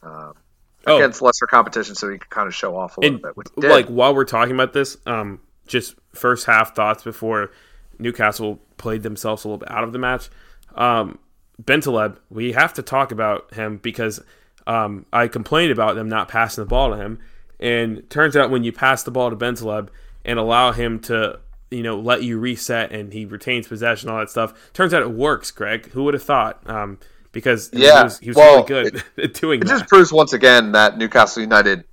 [0.03, 0.35] um,
[0.85, 0.97] Oh.
[0.97, 3.37] against lesser competition, so he could kind of show off a little And bit.
[3.37, 3.71] Which he did.
[3.71, 5.39] like while we're talking about this, um,
[5.69, 7.53] just first half thoughts before
[8.01, 10.29] Newcastle played themselves a little bit out of the match.
[10.75, 11.21] Um,
[11.63, 14.21] Bentaleb, we have to talk about him because
[14.67, 17.19] um, I complained about them not passing the ball to him,
[17.61, 19.89] and turns out when you pass the ball to Bentaleb
[20.25, 21.39] and allow him to,
[21.71, 25.11] you know, let you reset and he retains possession, all that stuff, turns out it
[25.11, 25.51] works.
[25.51, 26.61] Greg, who would have thought?
[26.69, 26.99] Um,
[27.33, 29.71] because Yeah, he was, he was well, really good at doing it that.
[29.79, 31.85] just proves once again that Newcastle United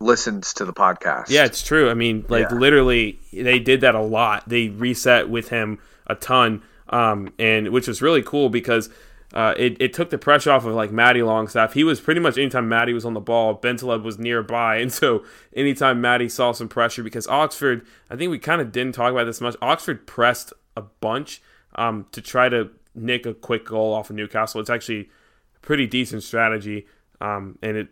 [0.00, 1.28] listens to the podcast.
[1.28, 1.90] Yeah, it's true.
[1.90, 2.56] I mean, like Yeah.
[2.56, 4.48] literally, they did that a lot.
[4.48, 8.90] They reset with him a ton, um, and which was really cool because
[9.34, 11.74] uh, it, it took the pressure off of like Matty Longstaff.
[11.74, 15.24] He was pretty much anytime Matty was on the ball, Bentaleb was nearby, and so
[15.54, 19.24] anytime Matty saw some pressure, because Oxford, I think we kind of didn't talk about
[19.24, 19.56] this much.
[19.60, 21.42] Oxford pressed a bunch
[21.74, 24.60] um, to try to nick a quick goal off of Newcastle.
[24.60, 25.10] It's actually
[25.56, 26.86] a pretty decent strategy,
[27.20, 27.88] um, and it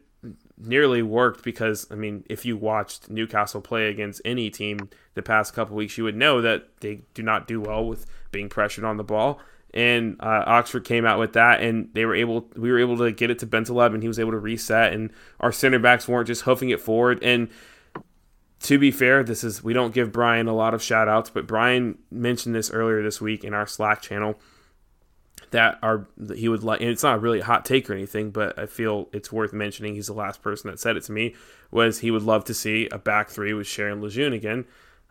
[0.59, 5.53] nearly worked because I mean, if you watched Newcastle play against any team the past
[5.53, 8.96] couple weeks, you would know that they do not do well with being pressured on
[8.96, 9.38] the ball.
[9.77, 12.49] And uh, Oxford came out with that, and they were able.
[12.57, 14.95] We were able to get it to Bentaleb, and he was able to reset.
[14.95, 17.23] And our center backs weren't just hoofing it forward.
[17.23, 17.51] And
[18.61, 21.47] to be fair, this is we don't give Brian a lot of shout outs, but
[21.47, 24.41] Brian mentioned this earlier this week in our Slack channel
[25.51, 28.31] that our that he would like and it's not really a hot take or anything
[28.31, 31.35] but i feel it's worth mentioning he's the last person that said it to me
[31.71, 34.65] was he would love to see a back three with Schär and lejeune again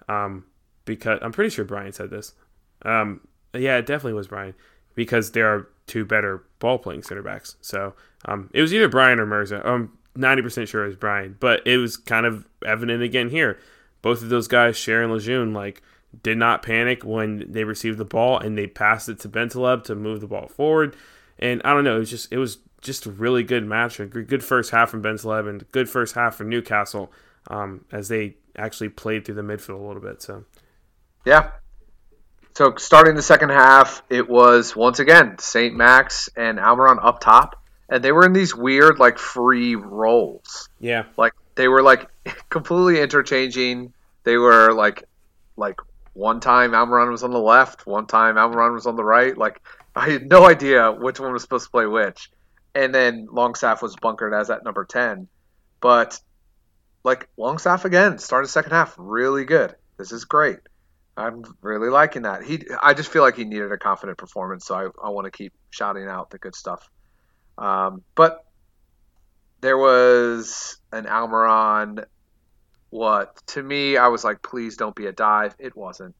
[0.10, 0.46] um,
[0.84, 2.34] because i'm pretty sure brian said this
[2.82, 3.22] um,
[3.62, 4.54] yeah it definitely was brian
[4.96, 7.94] because there are two better ball playing center backs so
[8.26, 11.78] um, it was either brian or mirza i'm 90% sure it was brian but it
[11.78, 13.60] was kind of evident again here
[14.02, 15.82] both of those guys Schär and lejeune like
[16.24, 19.96] did not panic when they received the ball and they passed it to Bentaleb to
[19.96, 20.96] move the ball forward.
[21.40, 24.06] And I don't know, it was just it was just a really good match, a
[24.06, 27.12] good first half from Bentaleb and good first half for Newcastle
[27.48, 30.22] um, as they actually played through the midfield a little bit.
[30.22, 30.46] So
[31.26, 31.52] Yeah.
[32.56, 35.76] So starting the second half, it was once again St.
[35.76, 40.70] Max and Almiron up top, and they were in these weird like free roles.
[40.80, 42.10] yeah, Like they were like
[42.50, 43.94] completely interchanging.
[44.24, 45.04] They were like
[45.58, 45.82] like
[46.14, 49.38] one time Almiron was on the left, one time Almiron was on the right.
[49.38, 49.62] Like
[49.96, 52.32] I had no idea which one was supposed to play which.
[52.74, 55.28] And then Longstaff was bunkered as at number ten.
[55.82, 56.22] But
[57.04, 59.76] like Longstaff again, started second half really good.
[59.98, 60.60] This is great.
[61.18, 62.44] I'm really liking that.
[62.44, 65.32] He I just feel like he needed a confident performance, so I, I want to
[65.32, 66.84] keep shouting out the good stuff
[67.60, 68.46] Um, but
[69.62, 72.06] there was an Almiron.
[72.92, 75.56] What to me, I was like, please don't be a dive.
[75.60, 76.16] It wasn't.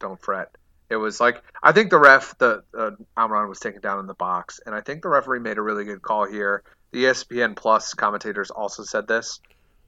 [0.00, 0.48] Don't fret.
[0.90, 4.14] It was like I think the ref, the uh, Almiron was taken down in the
[4.14, 6.64] box, and I think the referee made a really good call here.
[6.92, 9.40] The ESPN Plus commentators also said this,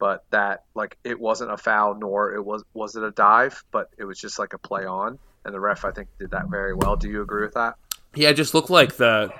[0.03, 3.89] but that like it wasn't a foul nor it was was it a dive, but
[3.97, 6.75] it was just like a play on, and the ref I think did that very
[6.75, 6.97] well.
[6.97, 7.77] Do you agree with that?
[8.13, 9.33] Yeah, it just looked like the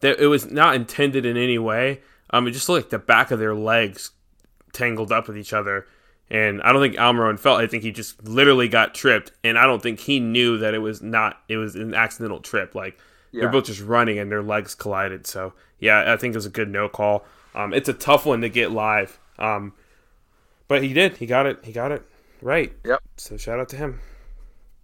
[0.00, 2.02] that it was not intended in any way.
[2.28, 4.10] Um, it just looked like the back of their legs
[4.74, 5.86] tangled up with each other.
[6.30, 7.58] And I don't think Almiron felt.
[7.58, 10.80] I think he just literally got tripped, and I don't think he knew that it
[10.80, 11.40] was not.
[11.48, 12.74] It was an accidental trip.
[12.74, 12.98] Like
[13.32, 13.40] Yeah.
[13.40, 15.26] they're both just running and their legs collided.
[15.26, 17.24] So yeah, I think it was a good no call.
[17.54, 19.18] Um, it's a tough one to get live.
[19.38, 19.72] Um,
[20.70, 21.16] but he did.
[21.16, 21.58] He got it.
[21.64, 22.04] He got it
[22.40, 22.72] right.
[22.84, 23.02] Yep.
[23.16, 23.98] So shout out to him.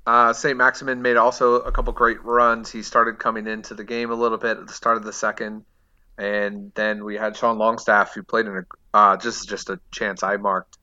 [0.05, 0.57] Uh, St.
[0.57, 2.73] Maximin made also a couple great runs.
[2.73, 5.65] He started coming into the game a little bit at the start of the second,
[6.19, 10.25] and then we had Sean Longstaff who played in a uh, just just a chance
[10.25, 10.77] I marked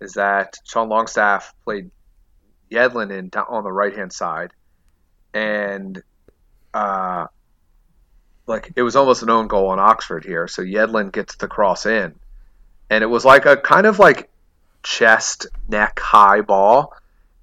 [0.00, 1.90] is that Sean Longstaff played
[2.70, 4.52] Yedlin in on the right hand side,
[5.34, 6.02] and
[6.72, 7.26] uh,
[8.46, 10.48] like it was almost an own goal on Oxford here.
[10.48, 12.14] So Yedlin gets the cross in,
[12.88, 14.30] and it was like a kind of like
[14.82, 16.94] chest neck high ball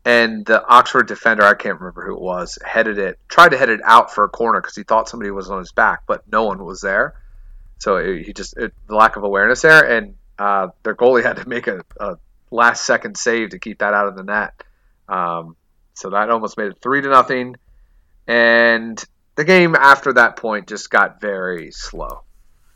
[0.05, 3.69] and the Oxford defender, I can't remember who it was, headed it, tried to head
[3.69, 6.43] it out for a corner because he thought somebody was on his back, but no
[6.43, 7.15] one was there.
[7.79, 11.49] So he just it, the lack of awareness there, and uh, their goalie had to
[11.49, 12.17] make a, a
[12.51, 14.63] last second save to keep that out of the net.
[15.09, 15.55] Um,
[15.95, 17.55] so that almost made it three to nothing,
[18.27, 22.21] and the game after that point just got very slow.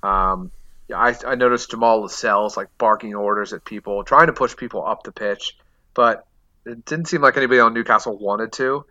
[0.01, 0.51] Um,
[0.93, 5.03] I, I noticed Jamal Lascelles like barking orders at people, trying to push people up
[5.03, 5.57] the pitch,
[5.93, 6.25] but
[6.65, 8.85] it didn't seem like anybody on Newcastle wanted to,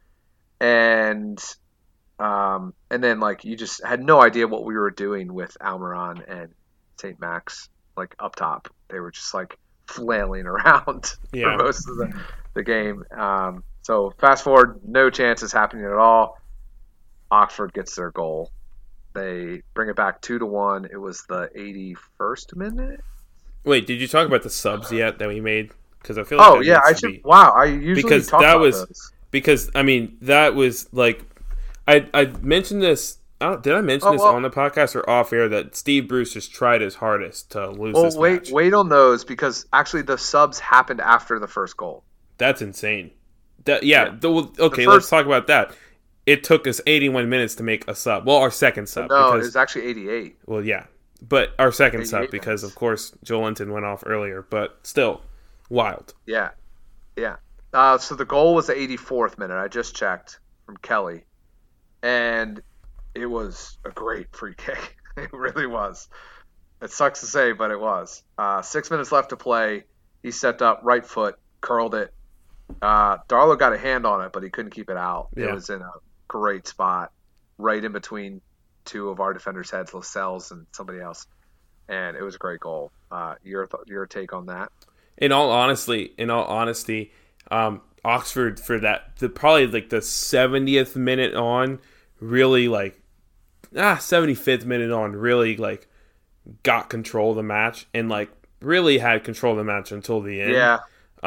[0.61, 1.42] and
[2.18, 6.22] um, and then like you just had no idea what we were doing with Almiron
[6.28, 6.50] and
[7.00, 7.20] St.
[7.20, 8.68] Max like up top.
[8.88, 9.56] They were just like
[9.87, 11.56] flailing around Yeah.
[11.56, 12.20] for most of the,
[12.54, 13.04] the game.
[13.16, 16.38] Um, so fast forward, no chances happening at all.
[17.30, 18.50] Oxford gets their goal.
[19.18, 20.85] They bring it back two to one.
[20.87, 23.00] It was the 81st minute.
[23.64, 25.70] Wait, did you talk about the subs yet that we made?
[26.00, 27.12] Because I feel like Oh yeah, I should.
[27.12, 29.12] be- Wow, I usually Because talk that about was- those.
[29.31, 31.22] because I mean that was like
[31.87, 33.18] I I mentioned this.
[33.40, 35.74] I don't, did I mention Oh, this well- on the podcast or off air that
[35.76, 38.50] Steve Bruce just tried his hardest to lose Well, this wait, match?
[38.52, 42.04] wait on those because actually the subs happened after the first goal.
[42.38, 43.11] That's insane.
[43.64, 44.04] That yeah.
[44.07, 44.14] Yeah.
[44.20, 45.72] the- okay, let's talk about that.
[46.28, 48.26] It took us 81 minutes to make a sub.
[48.26, 50.36] Well, our second sub No, it was actually 88.
[50.46, 50.84] well, yeah,
[51.26, 52.64] but our second sub 88 because minutes.
[52.64, 55.22] of course Joelinton went off earlier, but still
[55.70, 56.12] wild.
[56.26, 56.50] Yeah,
[57.16, 57.36] yeah.
[57.72, 59.56] Uh, so the goal was the 84th minute.
[59.56, 61.24] I just checked from Kelly,
[62.02, 62.60] and
[63.14, 64.96] it was a great free kick.
[65.18, 66.08] It really was.
[66.80, 68.22] It sucks to say, but it was.
[68.38, 69.82] Uh, six minutes left to play.
[70.22, 72.14] He stepped up, right foot, curled it.
[72.80, 75.30] Uh, Darlow got a hand on it, but he couldn't keep it out.
[75.34, 75.90] It was in a
[76.28, 77.12] great spot,
[77.58, 78.40] right in between
[78.84, 81.26] two of our defenders' heads, Lascelles and somebody else,
[81.88, 82.92] and it was a great goal.
[83.10, 84.70] Uh, your th- your take on that?
[85.16, 87.12] in all honestly, in all honesty,
[87.50, 91.80] um, Oxford for that the probably like the seventieth minute on,
[92.20, 93.00] really like
[93.76, 95.88] ah seventy fifth minute on really like
[96.62, 100.40] got control of the match and like really had control of the match until the
[100.40, 100.52] end.
[100.52, 100.78] Yeah,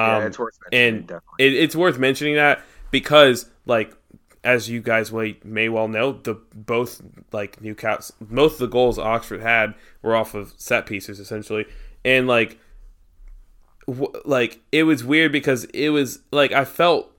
[0.03, 0.99] yeah, Um, it's worth mentioning.
[0.99, 1.39] and definitely.
[1.39, 2.61] it, it's worth mentioning that
[2.91, 3.95] because like
[4.43, 7.01] as you guys may, well know the both
[7.32, 11.65] like Newcastle most of the goals Oxford had were off of set pieces essentially.
[12.04, 12.60] And like
[13.88, 17.12] w- like it was weird because it was like I felt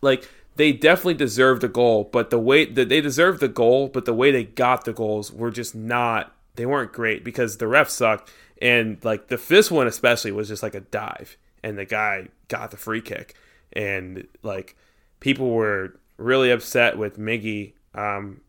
[0.00, 4.06] like they definitely deserved a goal but the way that they deserved the goal but
[4.06, 7.90] the way they got the goals were just not they weren't great because the ref
[7.90, 8.32] sucked.
[8.62, 11.36] And like the this one especially was just like a dive.
[11.62, 13.34] And the guy got the free kick.
[13.72, 14.76] And like
[15.20, 18.40] people were really upset with Miggy um,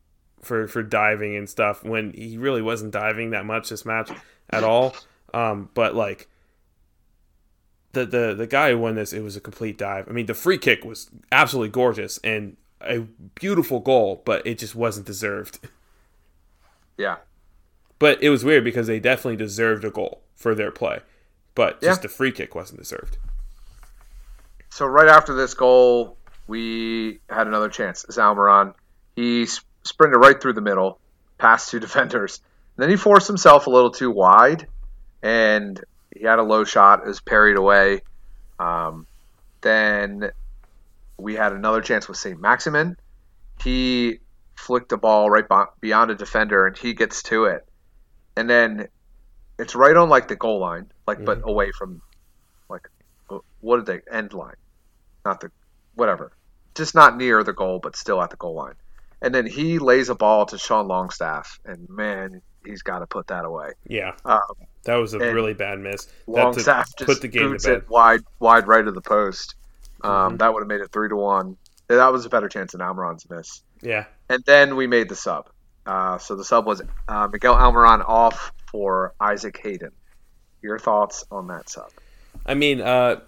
[0.42, 4.12] for for diving and stuff when he really wasn't diving that much this match
[4.50, 4.96] at all.
[5.34, 6.28] Um, but like
[7.94, 10.08] the, the the guy who won this it was a complete dive.
[10.10, 13.00] I mean the free kick was absolutely gorgeous and a
[13.40, 15.60] beautiful goal but it just wasn't deserved.
[16.98, 17.18] Yeah,
[18.00, 21.00] but it was weird because they definitely deserved a goal for their play
[21.56, 22.02] but just Yeah.
[22.04, 23.18] the free kick wasn't deserved.
[24.70, 28.04] So right after this goal, we had another chance.
[28.06, 28.74] It's Almiron.
[29.16, 29.48] He
[29.84, 31.00] sprinted right through the middle,
[31.38, 32.42] past two defenders.
[32.78, 34.68] then he forced himself a little too wide,
[35.24, 35.82] and
[36.16, 37.02] he had a low shot.
[37.04, 38.02] It was parried away.
[38.60, 39.08] Um,
[39.62, 40.32] then
[41.18, 42.40] we had another chance with St.
[42.40, 42.98] Maximin.
[43.64, 44.20] He
[44.56, 47.68] flicked the ball right be- beyond a defender, and he gets to it.
[48.38, 48.88] and then
[49.58, 51.26] it's right on like the goal line, like mm-hmm.
[51.26, 52.02] but away from
[52.70, 52.90] like
[53.62, 54.56] what did they end line,
[55.24, 55.52] not the
[55.96, 56.32] whatever,
[56.76, 58.76] just not near the goal, but still at the goal line.
[59.22, 63.28] And then he lays a ball to Sean Longstaff, and man, he's got to put
[63.28, 63.72] that away.
[63.88, 64.40] Yeah, um,
[64.84, 66.08] that was a really bad miss.
[66.28, 69.56] Longstaff just put the game boots it wide, wide right of the post.
[70.02, 70.38] Um, mm-hmm.
[70.38, 71.58] That would have made it three to one.
[71.88, 73.62] That was a better chance than Almiron's miss.
[73.82, 74.06] Yeah.
[74.30, 75.50] And then we made the sub.
[75.86, 79.92] Uh, so the sub was uh, Miguel Almiron off for Isaac Hayden.
[80.62, 81.92] Your thoughts on that sub?
[82.46, 83.22] I mean, uh,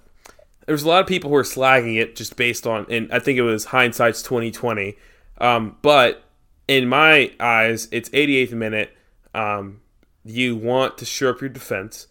[0.67, 3.39] there's a lot of people who are slagging it just based on, and I think
[3.39, 4.95] it was hindsight's 2020.
[5.39, 6.23] Um, but
[6.67, 8.95] in my eyes, it's 88th minute.
[9.33, 9.81] Um,
[10.25, 12.07] you want to shore up your defense,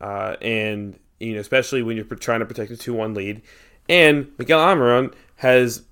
[0.00, 3.42] uh, and you know, especially when you're trying to protect a two-one lead.
[3.88, 5.82] And Miguel Almiron has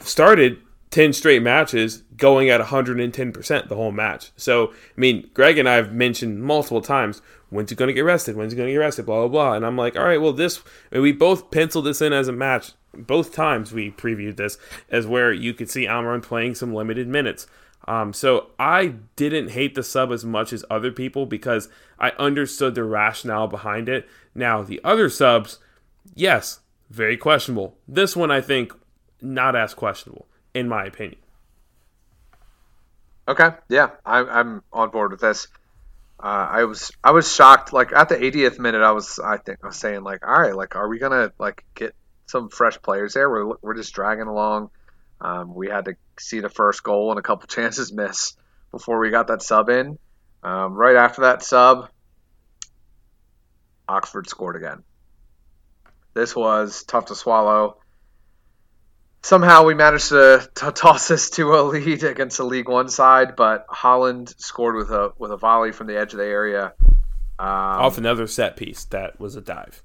[0.00, 0.58] started
[0.90, 4.32] 10 straight matches going at 110% the whole match.
[4.36, 8.02] So, I mean, Greg and I have mentioned multiple times when's he going to get
[8.02, 8.36] rested?
[8.36, 9.06] When's he going to get rested?
[9.06, 9.52] Blah, blah, blah.
[9.54, 12.72] And I'm like, all right, well, this, we both penciled this in as a match.
[12.94, 17.46] Both times we previewed this as where you could see Almiron playing some limited minutes.
[17.86, 22.74] Um, so I didn't hate the sub as much as other people because I understood
[22.74, 24.08] the rationale behind it.
[24.34, 25.58] Now, the other subs,
[26.14, 27.76] yes, very questionable.
[27.88, 28.72] This one, I think,
[29.22, 31.20] not as questionable, in my opinion.
[33.28, 35.46] Okay, yeah, I'm, I'm on board with this.
[36.22, 37.72] Uh, I was I was shocked.
[37.72, 40.54] Like at the 80th minute, I was I think I was saying like, all right,
[40.54, 41.94] like are we gonna like get
[42.26, 43.30] some fresh players there?
[43.30, 44.70] We're we're just dragging along.
[45.20, 48.34] Um, we had to see the first goal and a couple chances miss
[48.70, 49.98] before we got that sub in.
[50.42, 51.88] Um, right after that sub,
[53.88, 54.82] Oxford scored again.
[56.14, 57.78] This was tough to swallow.
[59.22, 63.36] Somehow we managed to, to toss this to a lead against the League One side,
[63.36, 66.72] but Holland scored with a with a volley from the edge of the area.
[67.38, 69.82] Um, Off another set piece that was a dive.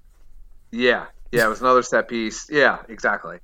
[0.72, 2.50] Yeah, yeah, it was another set piece.
[2.50, 3.40] Yeah, exactly.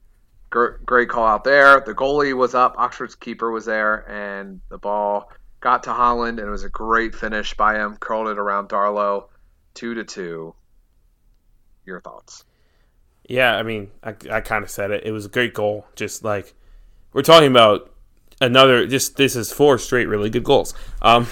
[0.50, 1.82] Great, great call out there.
[1.82, 2.76] The goalie was up.
[2.78, 7.16] Oxford's keeper was there, and the ball got to Holland, and it was a great
[7.16, 7.98] finish by him.
[7.98, 9.28] Curled it around Darlow,
[9.74, 10.56] two to two.
[11.86, 12.44] Your thoughts?
[13.32, 15.06] Yeah, I mean, I, I kind of said it.
[15.06, 15.88] It was a great goal.
[15.96, 16.54] Just like
[17.14, 17.90] we're talking about
[18.42, 18.86] another.
[18.86, 20.74] Just this is four straight really good goals.
[21.02, 21.28] Um,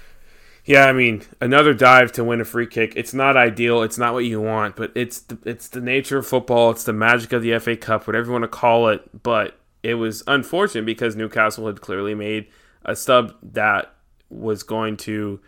[0.64, 2.94] yeah, I mean, another dive to win a free kick.
[2.96, 3.82] It's not ideal.
[3.82, 6.70] It's not what you want, but it's the, it's the nature of football.
[6.70, 9.22] It's the magic of the FA Cup, whatever you want to call it.
[9.22, 12.46] But it was unfortunate because Newcastle had clearly made
[12.82, 13.94] a sub that
[14.30, 15.38] was going to,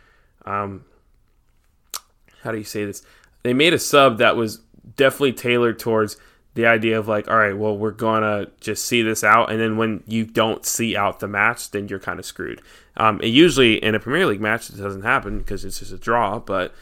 [0.44, 0.84] um,
[2.42, 3.02] how do you say this?
[3.42, 4.60] They made a sub that was
[4.96, 6.16] definitely tailored towards
[6.54, 9.76] the idea of like, all right, well, we're gonna just see this out, and then
[9.76, 12.60] when you don't see out the match, then you're kind of screwed.
[12.96, 16.40] Um, usually in a Premier League match, it doesn't happen because it's just a draw.
[16.40, 16.74] But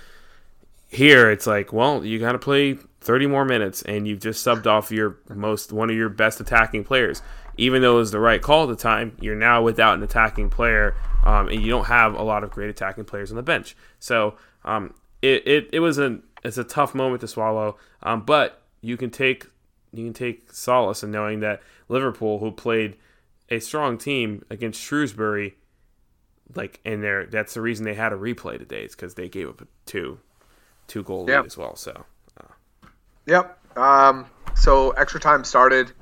[0.89, 4.67] here, it's like, well, you got to play 30 more minutes, and you've just subbed
[4.67, 7.21] off your most one of your best attacking players.
[7.59, 10.49] Even though it was the right call at the time, you're now without an attacking
[10.49, 13.77] player, um, and you don't have a lot of great attacking players on the bench.
[13.99, 17.77] So um, it, it, it was a it's a tough moment to swallow.
[18.03, 19.47] Um, but you can take
[19.93, 22.97] you can take solace in knowing that Liverpool, who played
[23.49, 25.57] a strong team against Shrewsbury,
[26.55, 29.49] like in there, that's the reason they had a replay today is because they gave
[29.49, 30.21] up a two
[30.87, 31.77] two goal lead as well.
[31.77, 32.05] So.
[32.41, 32.89] Uh.
[33.27, 33.77] Yep.
[33.77, 35.93] Um, so extra time started.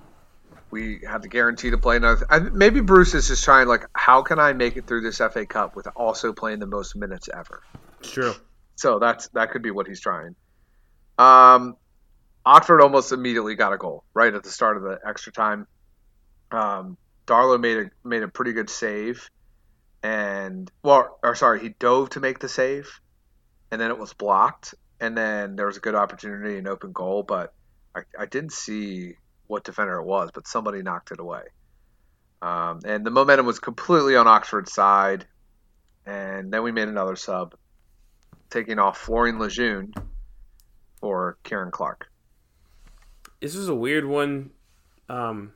[0.71, 2.27] We had the guarantee to play another.
[2.27, 5.47] Th- maybe Bruce is just trying like, how can I make it through this FA
[5.47, 7.63] Cup with also playing the most minutes ever?
[8.01, 8.35] It's true.
[8.77, 10.35] So that's that could be what he's trying.
[11.19, 11.77] Um,
[12.45, 15.67] Oxford almost immediately got a goal right at the start of the extra time.
[16.51, 19.31] Um, Darlow made a made a pretty good save,
[20.03, 23.01] and well, or sorry, he dove to make the save,
[23.71, 27.23] and then it was blocked, and then there was a good opportunity an open goal,
[27.23, 27.55] but
[27.95, 29.15] I, I didn't see
[29.47, 31.43] what defender it was, but somebody knocked it away.
[32.43, 35.27] Um, and the momentum was completely on Oxford's side,
[36.05, 37.55] and then we made another sub,
[38.55, 39.93] taking off Florian Lejeune
[41.01, 42.09] for Ciaran Clark.
[43.41, 44.51] This is a weird one.
[45.09, 45.53] Um,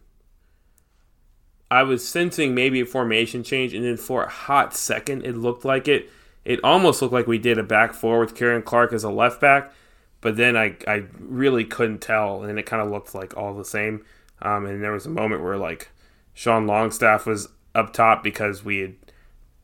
[1.70, 5.64] I was sensing maybe a formation change, and then for a hot second, it looked
[5.64, 6.10] like it.
[6.44, 9.40] It almost looked like we did a back four with Ciaran Clark as a left
[9.40, 9.72] back,
[10.20, 13.64] but then I, I really couldn't tell, and it kind of looked like all the
[13.64, 14.04] same.
[14.42, 15.90] Um, and there was a moment where like
[16.34, 18.94] Sean Longstaff was up top because we had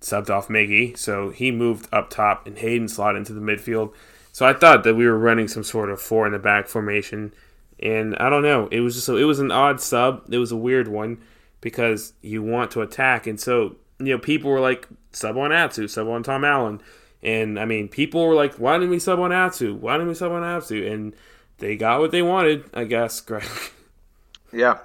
[0.04, 3.92] subbed off Miggy, so he moved up top, and Hayden slot into the midfield.
[4.32, 7.32] So I thought that we were running some sort of four in the back formation,
[7.80, 8.68] and I don't know.
[8.70, 10.24] It was just a, it was an odd sub.
[10.30, 11.22] It was a weird one
[11.60, 15.88] because you want to attack, and so you know, people were like sub on Atsu,
[15.88, 16.80] sub on Tom Allen,
[17.22, 19.74] and I mean, people were like, why didn't we sub on Atsu?
[19.74, 20.86] Why didn't we sub on Atsu?
[20.86, 21.14] And
[21.58, 23.48] they got what they wanted, I guess, Greg.
[24.52, 24.78] Yeah.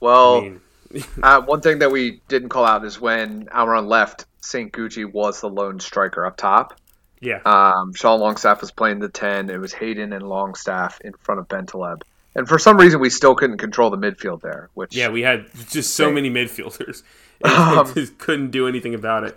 [0.00, 0.60] Well, I mean,
[1.22, 4.72] uh, one thing that we didn't call out is when Almiron left, St.
[4.72, 6.78] Gucci was the lone striker up top.
[7.20, 9.50] yeah, Um, Sean Longstaff was playing the 10.
[9.50, 12.02] It was Hayden and Longstaff in front of Bentaleb.
[12.34, 15.46] And for some reason, we still couldn't control the midfield there, which yeah, we had
[15.70, 17.02] just so many midfielders.
[17.44, 19.36] Um, just couldn't do anything about it.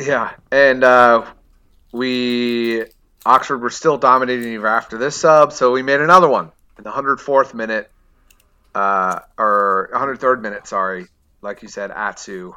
[0.00, 1.26] Yeah, and uh,
[1.92, 2.86] we
[3.26, 6.90] Oxford were still dominating even after this sub, so we made another one in the
[6.90, 7.90] 104th minute,
[8.76, 10.66] uh, or 103rd minute.
[10.66, 11.06] Sorry,
[11.40, 12.52] like you said, Atsu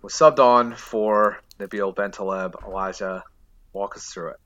[0.00, 2.64] was subbed on for Nabil Bentaleb.
[2.64, 3.24] Elijah,
[3.72, 4.36] walk us through it.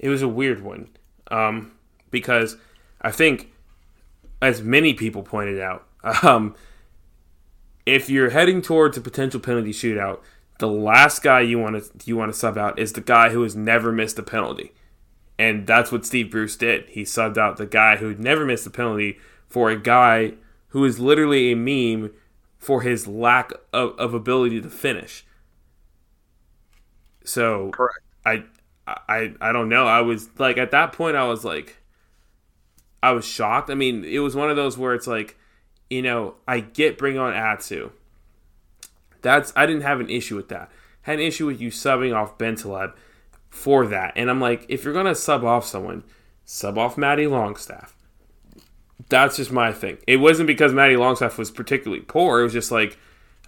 [0.00, 0.88] it was a weird one
[1.30, 1.70] um,
[2.10, 2.56] because
[3.00, 3.52] I think,
[4.42, 5.86] as many people pointed out,
[6.24, 6.56] um,
[7.86, 10.18] if you're heading towards a potential penalty shootout,
[10.58, 13.42] the last guy you want to you want to sub out is the guy who
[13.44, 14.72] has never missed a penalty,
[15.38, 16.88] and that's what Steve Bruce did.
[16.88, 19.20] He subbed out the guy who never missed a penalty
[19.54, 20.32] for a guy
[20.70, 22.10] who is literally a meme
[22.58, 25.24] for his lack of, of ability to finish.
[27.22, 28.00] So Correct.
[28.26, 28.42] I
[28.84, 29.86] I I don't know.
[29.86, 31.76] I was like at that point I was like
[33.00, 33.70] I was shocked.
[33.70, 35.38] I mean, it was one of those where it's like,
[35.88, 37.90] you know, I get bring on Atsu.
[39.22, 40.68] That's I didn't have an issue with that.
[41.02, 42.94] had an issue with you subbing off Bentaleb
[43.50, 44.14] for that.
[44.16, 46.02] And I'm like, if you're gonna sub off someone,
[46.44, 47.94] sub off Matty Longstaff.
[49.08, 49.98] That's just my thing.
[50.06, 52.40] It wasn't because Matty Longstaff was particularly poor.
[52.40, 52.98] It was just like,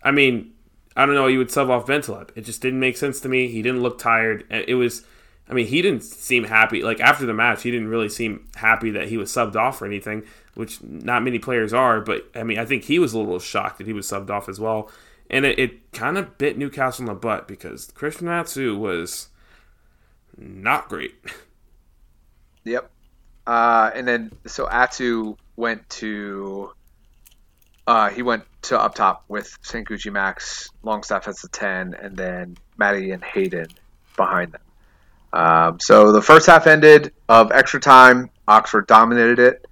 [0.03, 0.53] I mean,
[0.97, 1.27] I don't know.
[1.27, 2.31] You would sub off Bentaleb.
[2.35, 3.49] It just didn't make sense to me.
[3.49, 4.45] He didn't look tired.
[4.51, 5.05] It was,
[5.49, 6.83] I mean, he didn't seem happy.
[6.83, 9.87] Like after the match, he didn't really seem happy that he was subbed off or
[9.87, 10.25] anything,
[10.55, 12.01] which not many players are.
[12.01, 14.49] But I mean, I think he was a little shocked that he was subbed off
[14.49, 14.91] as well.
[15.29, 19.29] And it, it kind of bit Newcastle in the butt because Christian Atsu was
[20.37, 21.15] not great.
[22.65, 22.91] Yep.
[23.47, 26.73] Uh, and then so Atsu went to
[27.87, 32.57] uh, he went to up top with Senkuchi Max, Longstaff as the ten, and then
[32.77, 33.69] Matty and Hayden
[34.17, 34.61] behind them.
[35.33, 38.31] Um, so the first half ended of extra time.
[38.49, 39.67] Oxford dominated it.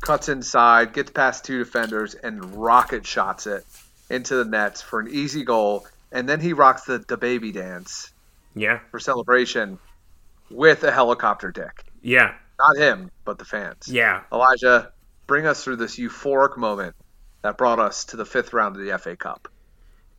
[0.00, 3.64] cuts inside, gets past two defenders, and rocket shots it
[4.10, 5.86] into the nets for an easy goal.
[6.12, 8.12] And then he rocks the, the baby dance
[8.54, 9.78] yeah, for celebration
[10.50, 11.84] with a helicopter dick.
[12.02, 13.88] yeah, Not him, but the fans.
[13.88, 14.22] yeah.
[14.32, 14.92] Elijah,
[15.26, 16.94] bring us through this euphoric moment
[17.42, 19.48] that brought us to the fifth round of the FA Cup.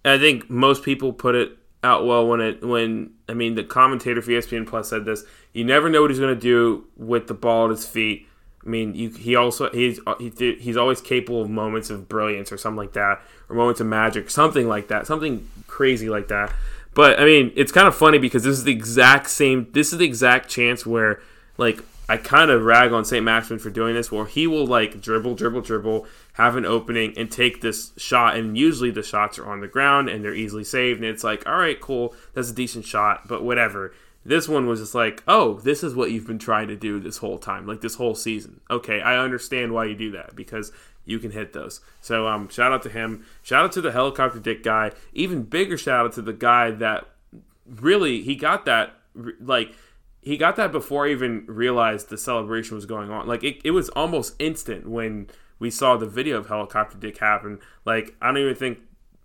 [0.03, 4.22] I think most people put it out well when it when I mean the commentator
[4.22, 5.24] for ESPN Plus said this.
[5.53, 8.28] You never know what he's going to do with the ball at his feet.
[8.66, 12.58] I mean, you, he also he's he, he's always capable of moments of brilliance or
[12.58, 16.51] something like that, or moments of magic, something like that, something crazy like that.
[16.93, 19.68] But I mean, it's kind of funny because this is the exact same.
[19.72, 21.22] This is the exact chance where
[21.58, 23.24] like I kind of rag on St.
[23.24, 27.32] Maximin for doing this, where he will like dribble, dribble, dribble, have an opening, and
[27.32, 28.36] take this shot.
[28.36, 31.01] And usually the shots are on the ground and they're easily saved.
[31.01, 33.93] And it's like, all right, cool, that's a decent shot, but whatever.
[34.24, 37.18] This one was just like, oh, this is what you've been trying to do this
[37.18, 38.60] whole time, like this whole season.
[38.72, 40.72] Okay, I understand why you do that because
[41.06, 41.80] you can hit those.
[42.01, 43.24] So um, shout out to him.
[43.43, 44.91] Shout out to the helicopter dick guy.
[45.14, 47.06] Even bigger shout out to the guy that
[47.68, 48.93] really he got that
[49.39, 49.76] like
[50.26, 53.28] he got that before I even realized the celebration was going on.
[53.28, 57.60] Like it, it was almost instant when we saw the video of helicopter dick happen.
[57.86, 58.80] Like I don't even think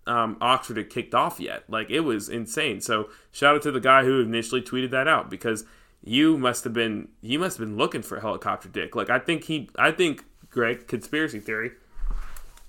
[0.05, 1.63] um, Oxford had kicked off yet.
[1.67, 2.81] Like it was insane.
[2.81, 5.65] So shout out to the guy who initially tweeted that out because
[6.03, 8.95] you must have been you must have been looking for helicopter dick.
[8.95, 11.71] Like I think he I think Greg conspiracy theory.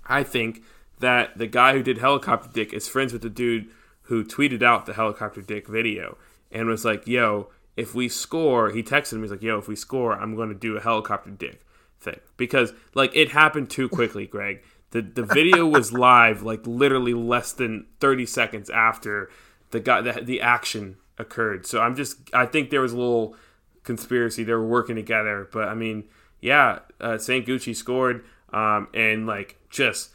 [0.06, 0.62] I think
[1.00, 3.68] that the guy who did helicopter dick is friends with the dude
[4.04, 6.16] who tweeted out the helicopter dick video
[6.50, 9.22] and was like, "Yo, if we score," he texted me.
[9.22, 11.64] He's like, "Yo, if we score, I'm going to do a helicopter dick
[12.00, 17.14] thing because like it happened too quickly, Greg." The, the video was live like literally
[17.14, 19.30] less than 30 seconds after
[19.70, 21.66] the guy the, the action occurred.
[21.66, 23.34] So I'm just I think there was a little
[23.82, 24.44] conspiracy.
[24.44, 26.04] They were working together, but I mean,
[26.40, 27.46] yeah, uh, St.
[27.46, 30.10] Gucci scored, um, and like just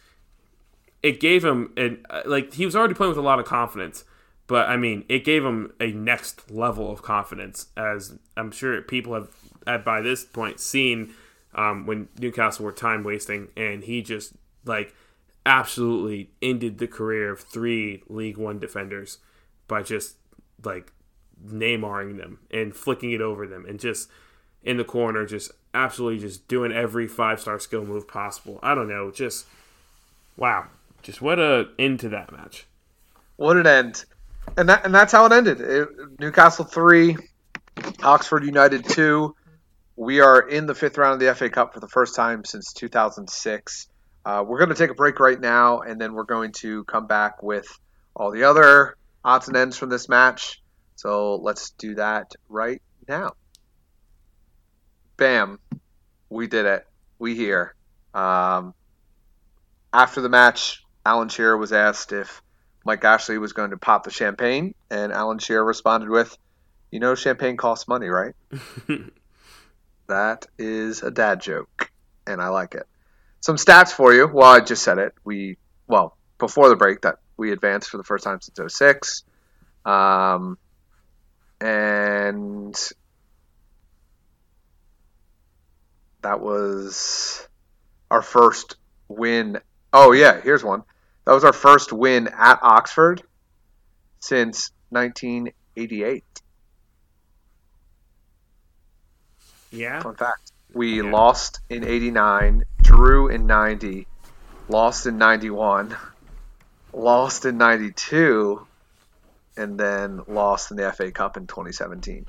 [1.03, 4.03] it gave him and uh, like he was already playing with a lot of confidence.
[4.47, 9.13] But I mean, it gave him a next level of confidence, as I'm sure people
[9.13, 9.29] have,
[9.65, 11.13] at by this point, seen
[11.53, 14.33] um, when Newcastle were time wasting, and he just
[14.65, 14.95] like
[15.45, 19.17] absolutely ended the career of three League One defenders
[19.67, 20.15] by just
[20.63, 20.91] like
[21.45, 24.09] Neymaring them and flicking it over them and just
[24.63, 28.59] in the corner, just absolutely just doing every five star skill move possible.
[28.63, 29.45] I don't know, just
[30.35, 30.67] wow,
[31.01, 32.65] just what a end to that match.
[33.35, 34.05] What an end,
[34.55, 35.61] and that and that's how it ended.
[35.61, 35.89] It,
[36.19, 37.17] Newcastle three,
[38.03, 39.35] Oxford United two.
[39.95, 42.71] We are in the fifth round of the FA Cup for the first time since
[42.73, 43.87] 2006.
[44.23, 47.07] Uh, we're going to take a break right now, and then we're going to come
[47.07, 47.65] back with
[48.15, 50.61] all the other odds and ends from this match.
[50.95, 53.33] So let's do that right now.
[55.17, 55.59] Bam.
[56.29, 56.85] We did it.
[57.19, 57.73] We here.
[58.13, 58.73] Um,
[59.93, 62.41] after the match, Alan Shearer was asked if
[62.88, 66.38] Mike Ashley was going to pop the champagne, and Alan Shearer responded with,
[66.89, 68.33] You know, champagne costs money, right?
[70.07, 71.91] that is a dad joke,
[72.25, 72.88] and I like it.
[73.41, 74.25] Some stats for you.
[74.25, 75.13] Well, I just said it.
[75.25, 79.25] We, well, before the break, that we advanced for the first time since 06.
[79.83, 80.57] Um,
[81.59, 82.73] and
[86.21, 87.45] that was
[88.09, 88.77] our first
[89.09, 89.59] win.
[89.91, 90.83] Oh yeah, here's one.
[91.28, 93.21] That was our first win at Oxford
[94.21, 96.23] since 1988.
[99.71, 99.99] Yeah.
[99.99, 100.53] Fun fact.
[100.73, 101.11] We yeah.
[101.11, 104.07] lost in 89, drew in 90,
[104.69, 105.97] lost in 91,
[106.93, 108.65] lost in 92,
[109.57, 112.25] and then lost in the FA Cup in 2017.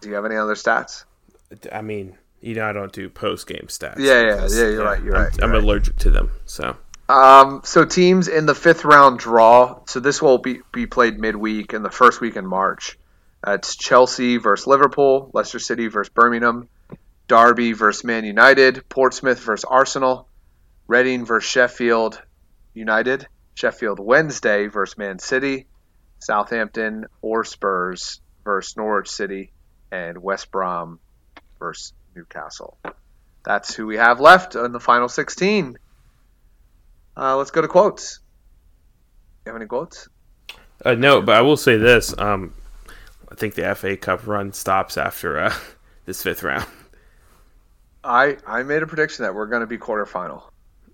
[0.00, 1.02] Do you have any other stats?
[1.72, 2.16] I mean,
[2.46, 3.98] you know, I don't do post game stats.
[3.98, 4.62] Yeah, yeah, because, yeah.
[4.62, 5.02] You're yeah, right.
[5.02, 5.36] You're I'm, right.
[5.36, 5.62] You're I'm right.
[5.62, 6.30] allergic to them.
[6.44, 6.76] So.
[7.08, 9.80] Um, so teams in the fifth round draw.
[9.86, 12.98] So this will be be played midweek in the first week in March.
[13.46, 16.68] Uh, it's Chelsea versus Liverpool, Leicester City versus Birmingham,
[17.26, 20.28] Derby versus Man United, Portsmouth versus Arsenal,
[20.86, 22.22] Reading versus Sheffield,
[22.74, 25.66] United, Sheffield Wednesday versus Man City,
[26.20, 29.52] Southampton or Spurs versus Norwich City,
[29.90, 31.00] and West Brom
[31.58, 32.78] versus Newcastle.
[33.44, 35.78] That's who we have left in the final 16.
[37.16, 38.20] Uh, let's go to quotes.
[39.44, 40.08] You have any quotes?
[40.84, 42.16] Uh, no, but I will say this.
[42.18, 42.52] Um,
[43.30, 45.54] I think the FA Cup run stops after uh,
[46.04, 46.66] this fifth round.
[48.02, 50.42] I I made a prediction that we're going to be quarterfinal.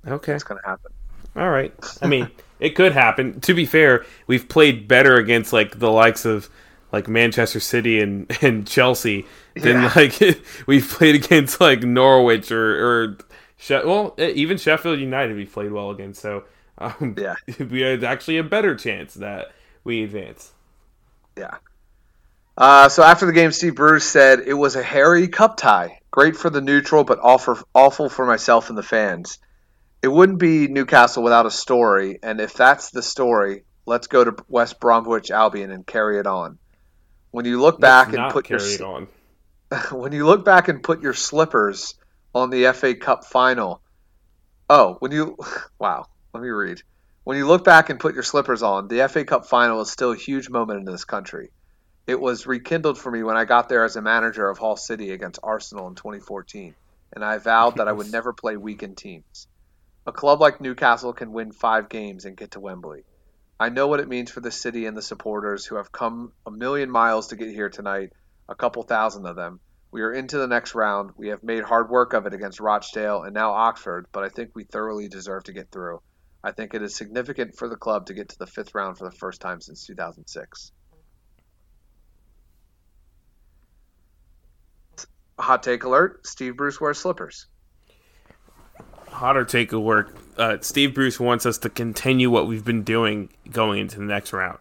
[0.06, 0.92] Okay, it's going to happen.
[1.36, 1.72] All right.
[2.02, 3.40] I mean, it could happen.
[3.42, 6.50] To be fair, we've played better against like the likes of
[6.92, 9.92] like Manchester City and, and Chelsea than yeah.
[9.94, 10.20] like
[10.66, 13.18] we've played against like Norwich or or
[13.56, 16.20] she- well even Sheffield United we played well against.
[16.20, 16.44] So
[16.78, 17.34] um, yeah,
[17.70, 19.52] we had actually a better chance that
[19.84, 20.52] we advance.
[21.36, 21.56] Yeah.
[22.56, 26.00] Uh, so after the game, Steve Bruce said it was a hairy cup tie.
[26.10, 29.38] Great for the neutral, but awful, awful for myself and the fans
[30.02, 34.34] it wouldn't be Newcastle without a story, and if that's the story, let's go to
[34.48, 36.58] West Bromwich Albion and carry it on.
[37.32, 39.08] When you look back let's and put your on.
[39.90, 41.94] when you look back and put your slippers
[42.34, 43.80] on the FA Cup final.
[44.68, 45.36] Oh, when you
[45.78, 46.82] wow, let me read.
[47.24, 50.12] When you look back and put your slippers on, the FA Cup final is still
[50.12, 51.50] a huge moment in this country.
[52.06, 55.12] It was rekindled for me when I got there as a manager of Hull City
[55.12, 56.74] against Arsenal in 2014,
[57.14, 59.46] and I vowed that I would never play weakened teams.
[60.04, 63.04] A club like Newcastle can win five games and get to Wembley.
[63.62, 66.50] I know what it means for the city and the supporters who have come a
[66.50, 68.10] million miles to get here tonight,
[68.48, 69.60] a couple thousand of them.
[69.92, 71.12] We are into the next round.
[71.16, 74.50] We have made hard work of it against Rochdale and now Oxford, but I think
[74.56, 76.02] we thoroughly deserve to get through.
[76.42, 79.08] I think it is significant for the club to get to the fifth round for
[79.08, 80.72] the first time since 2006.
[85.38, 87.46] Hot take alert Steve Bruce wears slippers.
[89.06, 90.16] hotter take work.
[90.36, 94.32] Uh, Steve Bruce wants us to continue what we've been doing going into the next
[94.32, 94.58] round.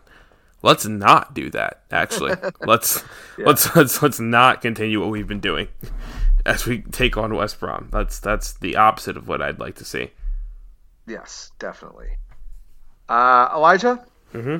[0.63, 1.81] Let's not do that.
[1.91, 3.03] Actually, let's
[3.37, 3.45] yeah.
[3.45, 5.69] let's let's let's not continue what we've been doing
[6.45, 7.89] as we take on West Brom.
[7.91, 10.11] That's that's the opposite of what I'd like to see.
[11.07, 12.09] Yes, definitely.
[13.09, 14.57] Uh, Elijah, mm-hmm.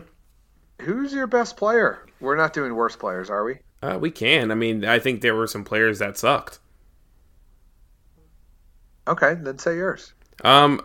[0.84, 2.06] who's your best player?
[2.20, 3.60] We're not doing worst players, are we?
[3.82, 4.52] Uh, we can.
[4.52, 6.60] I mean, I think there were some players that sucked.
[9.08, 10.14] Okay, then say yours.
[10.44, 10.82] Um,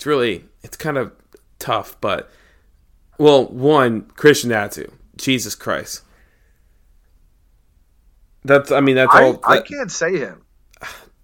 [0.00, 1.12] it's really it's kind of
[1.58, 2.30] tough, but
[3.18, 4.90] well, one Christian Atsu.
[5.18, 6.04] Jesus Christ.
[8.42, 9.32] That's I mean that's I, all.
[9.34, 10.40] That, I can't say him,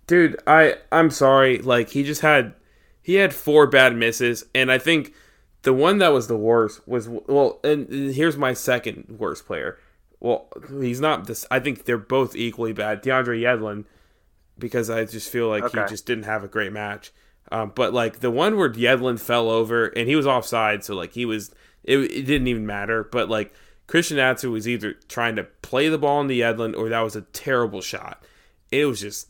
[0.06, 0.38] dude.
[0.46, 1.56] I I'm sorry.
[1.56, 2.52] Like he just had
[3.00, 5.14] he had four bad misses, and I think
[5.62, 7.60] the one that was the worst was well.
[7.64, 9.78] And here's my second worst player.
[10.20, 11.46] Well, he's not this.
[11.50, 13.02] I think they're both equally bad.
[13.02, 13.86] DeAndre Yedlin,
[14.58, 15.80] because I just feel like okay.
[15.80, 17.10] he just didn't have a great match.
[17.52, 21.12] Um, but like the one where Yedlin fell over and he was offside, so like
[21.12, 21.52] he was,
[21.84, 23.04] it, it didn't even matter.
[23.04, 23.54] But like
[23.86, 27.16] Christian Atsu was either trying to play the ball in the Yedlin or that was
[27.16, 28.24] a terrible shot.
[28.72, 29.28] It was just,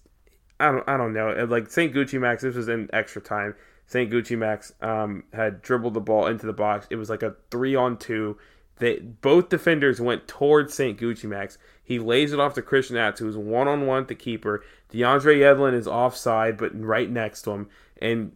[0.58, 1.46] I don't, I don't know.
[1.48, 1.94] Like St.
[1.94, 3.54] Gucci Max, this was in extra time.
[3.86, 4.10] St.
[4.10, 6.86] Gucci Max um, had dribbled the ball into the box.
[6.90, 8.36] It was like a three on two.
[8.78, 10.98] They both defenders went towards St.
[10.98, 11.56] Gucci Max.
[11.82, 14.64] He lays it off to Christian Atsu, who's one on one with the keeper.
[14.92, 17.68] DeAndre Yedlin is offside, but right next to him,
[18.00, 18.32] and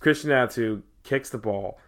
[0.00, 1.78] Christian Atsu kicks the ball,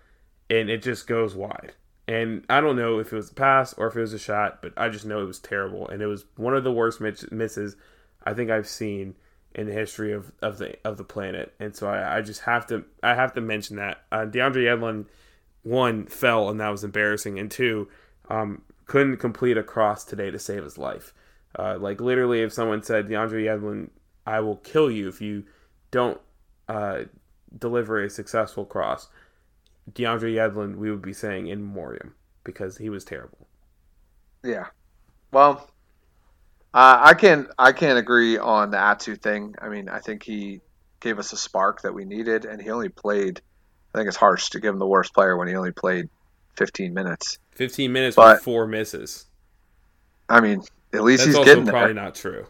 [0.48, 1.72] and it just goes wide.
[2.08, 4.62] And I don't know if it was a pass or if it was a shot,
[4.62, 7.76] but I just know it was terrible, and it was one of the worst misses
[8.24, 9.14] I think I've seen
[9.54, 11.54] in the history of, of the of the planet.
[11.58, 15.06] And so I, I just have to I have to mention that uh, DeAndre Yedlin
[15.62, 17.88] one fell and that was embarrassing, and two
[18.28, 21.12] um, couldn't complete a cross today to save his life.
[21.58, 23.90] Uh, like literally, if someone said DeAndre Yedlin,
[24.26, 25.44] I will kill you if you
[25.90, 26.20] don't
[26.70, 27.04] uh,
[27.58, 29.08] deliver a successful cross,
[29.92, 32.14] DeAndre Yedlin, we would be saying in memoriam
[32.44, 33.48] because he was terrible.
[34.44, 34.66] Yeah.
[35.32, 35.68] Well,
[36.72, 39.56] uh, I can I can't agree on the Atsu thing.
[39.60, 40.60] I mean, I think he
[41.00, 43.40] gave us a spark that we needed, and he only played
[43.92, 46.08] I think it's harsh to give him the worst player when he only played
[46.56, 47.38] 15 minutes.
[47.56, 49.26] 15 minutes but, with four misses.
[50.28, 50.62] I mean,
[50.92, 51.72] at least That's he's getting there.
[51.72, 52.46] probably not true.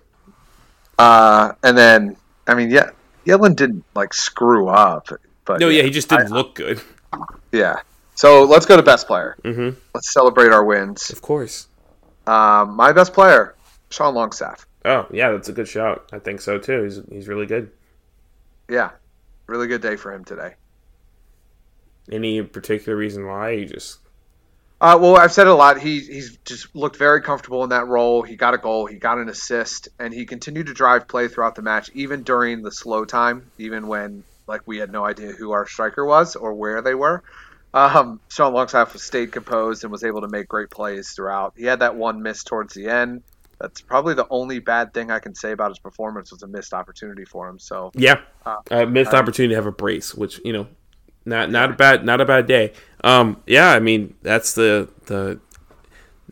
[0.99, 2.17] Uh, and then,
[2.47, 2.91] I mean, yeah,
[3.27, 5.09] Yedlin didn't like screw up,
[5.45, 6.81] but no, yeah, he just didn't I, look good.
[7.53, 7.81] Yeah.
[8.15, 9.37] So let's go to best player.
[9.43, 9.79] Mm-hmm.
[9.95, 11.11] Let's celebrate our wins.
[11.11, 11.69] Of course.
[12.27, 13.55] Um, my best player,
[13.91, 14.67] Sean Longstaff.
[14.85, 16.09] Oh yeah, that's a good shout.
[16.13, 16.83] I think so too.
[16.85, 17.71] He's he's really good.
[18.69, 18.91] Yeah,
[19.47, 20.55] really good day for him today.
[22.11, 23.51] Any particular reason why?
[23.51, 23.99] You just.
[24.81, 25.79] Uh, well, I've said it a lot.
[25.79, 28.23] He he's just looked very comfortable in that role.
[28.23, 31.55] He got a goal, he got an assist, and he continued to drive play throughout
[31.55, 35.53] the match, even during the slow time, even when like we had no idea who
[35.53, 37.23] our striker was or where they were.
[37.73, 41.55] Um, Sean Longstaff stayed composed and was able to make great plays throughout.
[41.57, 43.23] He had that one miss towards the end.
[43.61, 46.73] That's probably the only bad thing I can say about his performance was a missed
[46.73, 47.59] opportunity for him.
[47.59, 50.67] So yeah, uh, uh, missed um, opportunity to have a brace, which you know
[51.25, 52.73] not not a bad not a bad day.
[53.03, 55.41] Um, yeah, I mean that's the the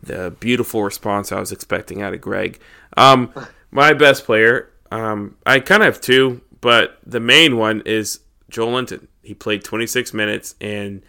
[0.01, 2.59] the beautiful response I was expecting out of Greg.
[2.97, 3.33] Um,
[3.71, 8.21] my best player, um, I kind of have two, but the main one is
[8.51, 9.07] Joelinton.
[9.23, 11.03] He played 26 minutes, and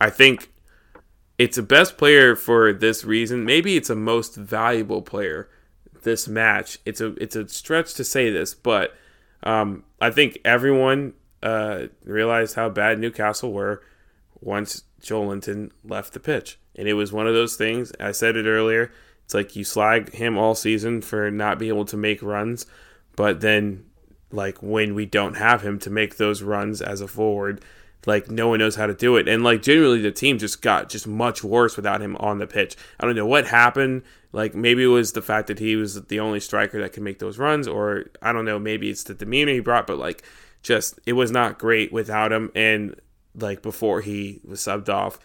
[0.00, 0.52] I think
[1.38, 3.44] it's a best player for this reason.
[3.44, 5.48] Maybe it's a most valuable player
[6.02, 6.78] this match.
[6.86, 8.94] It's a it's a stretch to say this, but
[9.42, 11.12] um, I think everyone
[11.42, 13.82] uh, realized how bad Newcastle were
[14.40, 16.58] once Joelinton left the pitch.
[16.74, 18.92] And it was one of those things, I said it earlier,
[19.24, 22.66] it's like you slag him all season for not being able to make runs,
[23.16, 23.84] but then
[24.30, 27.64] like when we don't have him to make those runs as a forward,
[28.06, 29.26] like no one knows how to do it.
[29.26, 32.76] And like generally the team just got just much worse without him on the pitch.
[33.00, 34.02] I don't know what happened.
[34.32, 37.18] Like maybe it was the fact that he was the only striker that could make
[37.18, 40.22] those runs, or I don't know, maybe it's the demeanor he brought, but like
[40.66, 42.50] just it was not great without him.
[42.54, 43.00] And
[43.36, 45.18] like before he was subbed off,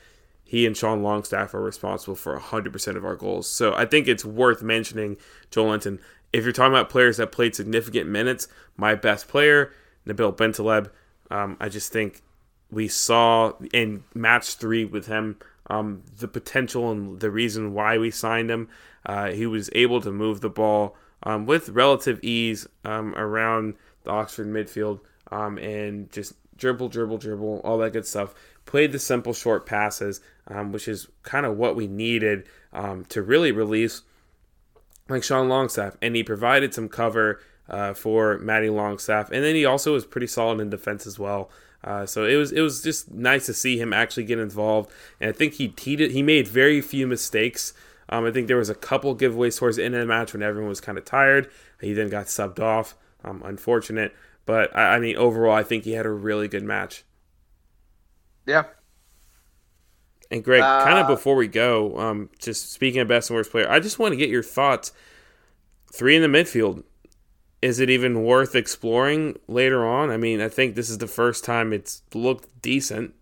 [0.44, 3.50] he and Sean Longstaff are responsible for 100% of our goals.
[3.50, 5.18] So I think it's worth mentioning
[5.50, 6.00] Joelinton.
[6.32, 9.74] If you're talking about players that played significant minutes, my best player,
[10.06, 10.92] Nabil Bentaleb,
[11.32, 12.22] um, I just think
[12.70, 15.38] we saw in match three with him
[15.68, 18.70] um, the potential and the reason why we signed him.
[19.06, 24.12] Uh, he was able to move the ball um, with relative ease um, around the
[24.12, 25.00] Oxford midfield
[25.32, 28.34] um, and just dribble, dribble, dribble, all that good stuff.
[28.66, 33.22] Played the simple short passes, um, which is kind of what we needed um, to
[33.22, 34.04] really release
[35.10, 35.98] like Sean Longstaff.
[36.02, 40.28] And he provided some cover uh, for Matty Longstaff, and then he also was pretty
[40.28, 41.50] solid in defense as well.
[41.84, 45.30] Uh, so it was it was just nice to see him actually get involved, and
[45.30, 47.74] I think he he did, he made very few mistakes.
[48.10, 50.44] Um, I think there was a couple giveaways towards the end of the match when
[50.44, 51.50] everyone was kind of tired.
[51.80, 52.96] He then got subbed off.
[53.24, 54.14] Um, unfortunate,
[54.52, 57.06] but I, I mean overall, I think he had a really good match.
[58.46, 58.66] Yeah,
[60.30, 63.52] and Greg, Uh, kind of before we go, um, just speaking of best and worst
[63.52, 64.92] player, I just want to get your thoughts.
[65.94, 66.84] Three in the midfield.
[67.62, 70.10] Is it even worth exploring later on?
[70.12, 73.14] I mean, I think this is the first time it's looked decent.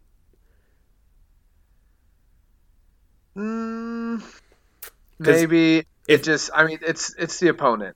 [3.36, 4.21] Mm,
[5.19, 6.49] maybe if- it just.
[6.53, 7.95] I mean, it's it's the opponent.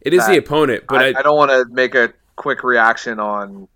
[0.00, 3.20] It is the opponent, but I, I, I don't want to make a quick reaction
[3.20, 3.68] on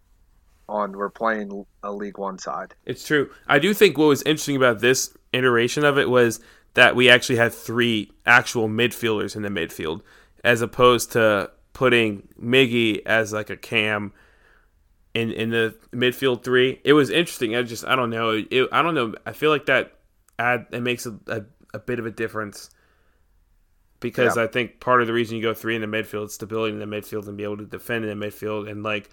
[0.68, 2.74] on we're playing a League One side.
[2.84, 3.30] It's true.
[3.46, 6.40] I do think what was interesting about this iteration of it was
[6.74, 10.02] that we actually had three actual midfielders in the midfield,
[10.42, 14.12] as opposed to putting Miggy as like a cam
[15.14, 16.80] in in the midfield three.
[16.84, 17.54] It was interesting.
[17.56, 18.42] I just I don't know.
[18.50, 19.14] It, I don't know.
[19.24, 19.98] I feel like that
[20.38, 21.42] add it makes a, a,
[21.74, 22.70] a bit of a difference
[24.00, 24.44] because Yeah.
[24.44, 26.78] I think part of the reason you go three in the midfield is stability in
[26.78, 29.08] the midfield and be able to defend in the midfield and like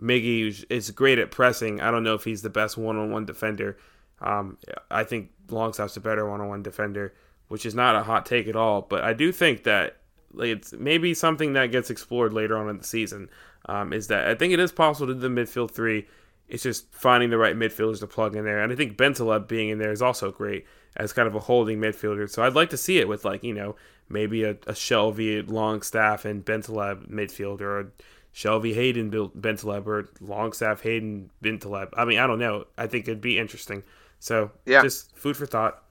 [0.00, 1.80] Miggy is- great at pressing.
[1.80, 3.76] I don't know if he's the best one-on-one defender.
[4.22, 4.56] Um,
[4.90, 7.12] I think Longstaff's a better one-on-one defender,
[7.48, 8.80] which is not a hot take at all.
[8.82, 9.98] But I do think that
[10.32, 13.28] like, it's maybe something that gets explored later on in the season.
[13.66, 16.06] Um, is that I think it is possible to do the midfield three.
[16.48, 19.68] It's just finding the right midfielders to plug in there, and I think Bentaleb being
[19.68, 20.66] in there is also great
[20.96, 22.28] as kind of a holding midfielder.
[22.28, 23.76] So I'd like to see it with like you know
[24.10, 27.86] maybe a, a Shelvey, Longstaff, and Bentaleb midfield, or a
[28.34, 31.90] Shelvey Hayden Bentaleb, or Longstaff Hayden Bentaleb.
[31.96, 32.66] I mean, I don't know.
[32.76, 33.82] I think it'd be interesting.
[34.18, 34.82] So Yeah.
[34.82, 35.82] just food for thought.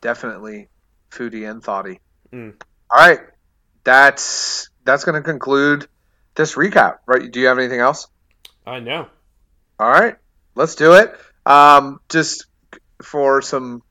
[0.00, 0.68] Definitely
[1.10, 2.00] foodie and thoughty.
[2.32, 2.54] Mm.
[2.90, 3.20] All right,
[3.84, 5.88] that's that's going to conclude
[6.34, 6.98] this recap.
[7.06, 7.30] Right?
[7.30, 8.06] Do you have anything else?
[8.66, 9.08] I know.
[9.78, 10.16] All right,
[10.54, 11.14] let's do it.
[11.46, 12.46] Um, just
[13.02, 13.82] for some,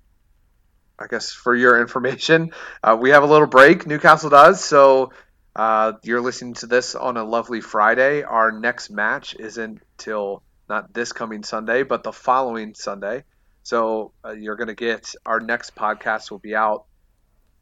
[1.04, 2.52] I guess, for your information,
[2.82, 3.86] uh, we have a little break.
[3.86, 4.64] Newcastle does.
[4.64, 5.12] So
[5.54, 8.24] uh, you're listening to this on a lovely Friday.
[8.24, 13.26] Our next match isn't till not this coming Sunday, but the following Sunday.
[13.64, 16.86] So uh, you're going to get our next podcast will be out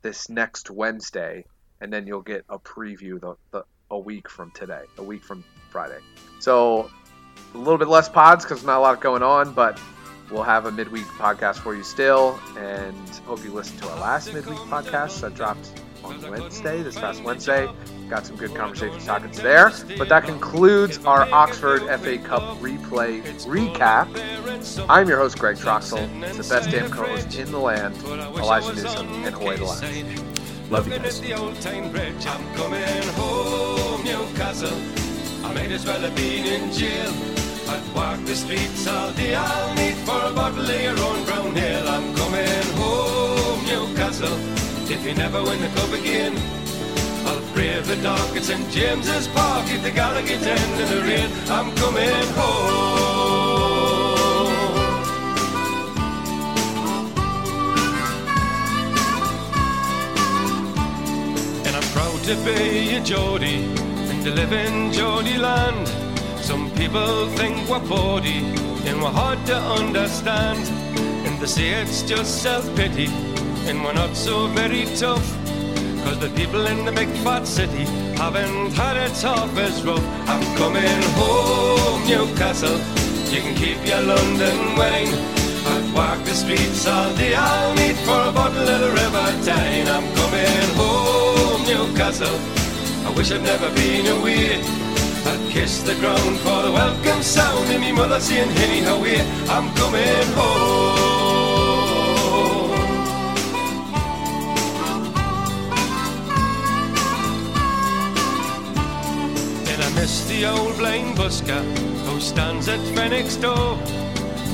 [0.03, 1.45] this next Wednesday,
[1.79, 5.43] and then you'll get a preview the, the a week from today, a week from
[5.69, 5.99] Friday.
[6.39, 6.91] So
[7.55, 9.79] a little bit less pods because not a lot going on, but
[10.31, 12.39] we'll have a midweek podcast for you still.
[12.57, 17.23] And hope you listened to our last midweek podcast that dropped on Wednesday, this past
[17.23, 17.69] Wednesday.
[18.09, 19.71] Got some good conversation topics there.
[19.97, 24.07] But that concludes our Oxford FA Cup replay recap.
[24.89, 26.23] I'm your host, Greg Troxel.
[26.23, 30.21] It's the best damn co host in the land, Elijah Newsom, and Howay the Lions.
[30.71, 31.19] Love you guys.
[31.21, 32.25] the old town bridge.
[32.25, 34.77] I'm coming home, Newcastle.
[35.45, 37.40] I might as well have been in jail.
[37.71, 39.33] I'd walk the streets all day.
[39.33, 41.87] I'll need for a bottle of your own brown ale.
[41.87, 44.37] I'm coming home, Newcastle.
[44.91, 46.35] If you never win the cup again,
[47.25, 49.69] I'll brave the dark at St James's Park.
[49.69, 53.71] If the Gallowgate end in the rain, I'm coming home.
[61.65, 63.63] And I'm proud to be a Geordie
[64.11, 66.00] and to live in Geordie land.
[66.51, 68.39] Some people think we're bawdy
[68.83, 70.59] and we're hard to understand.
[71.25, 73.07] And they say it's just self-pity
[73.67, 75.25] and we're not so very tough.
[76.03, 77.85] Cause the people in the big fat city
[78.19, 80.05] haven't had it half as rough.
[80.27, 82.79] I'm coming home, Newcastle.
[83.31, 85.13] You can keep your London wine.
[85.71, 87.33] I'd walk the streets all day.
[87.33, 89.87] I'll need for a bottle of the River Tyne.
[89.87, 92.37] I'm coming home, Newcastle.
[93.07, 94.80] I wish I'd never been away.
[95.31, 99.25] I'd kiss the ground for the welcome sound and me mother saying, Hinny, how are?
[99.55, 100.97] I'm coming home.
[109.69, 111.63] And I miss the old blind busker
[112.07, 113.77] who stands at Fenwick's door.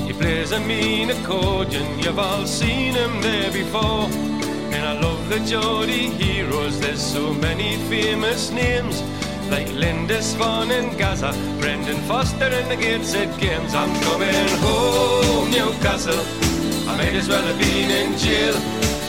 [0.05, 4.09] He plays a mean accordion, you've all seen him there before.
[4.75, 9.01] And I love the Geordie heroes, there's so many famous names.
[9.49, 13.73] Like Lindisfarne in Gazza, Brendan Foster and the Gateshead Games.
[13.73, 16.19] I'm coming home, Newcastle.
[16.89, 18.55] I might as well have been in jail.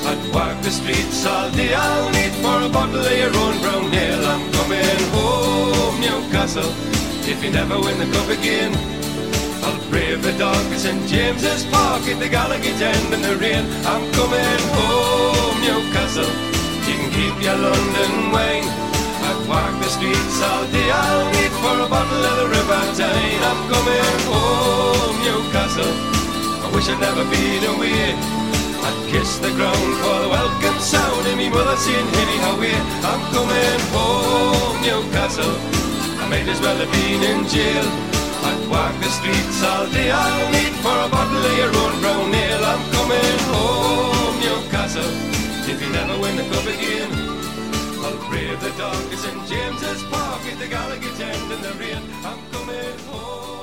[0.06, 1.74] I'd walk the streets all day.
[1.74, 4.24] I'll need for a bottle of your own brown ale.
[4.26, 6.70] I'm coming home, Newcastle.
[7.28, 8.72] If you never win the cup again,
[9.64, 13.66] I'll brave the dark at St James's Park at the Gallowgate end in the rain.
[13.84, 16.30] I'm coming home, Newcastle.
[16.86, 18.87] You can keep your London wine.
[19.48, 20.90] Walk the streets all day.
[20.92, 23.40] I'll meet for a bottle of the River Tyne.
[23.48, 25.88] I'm coming home, Newcastle.
[26.60, 28.12] I wish I'd never been away.
[28.84, 32.38] I'd kiss the ground for the welcome sound of me mother saying, Hilly,
[33.08, 35.56] I'm coming home, Newcastle.
[36.20, 37.88] I might as well have been in jail.
[38.44, 40.10] I'd walk the streets all day.
[40.12, 42.64] I'll meet for a bottle of your own brown ale.
[42.68, 45.08] I'm coming home, Newcastle.
[45.64, 47.27] If you never win the cup again,
[48.08, 52.02] I'll brave the darkest in James's Park at the Gallowgate end in the rain.
[52.24, 53.57] I'm coming home.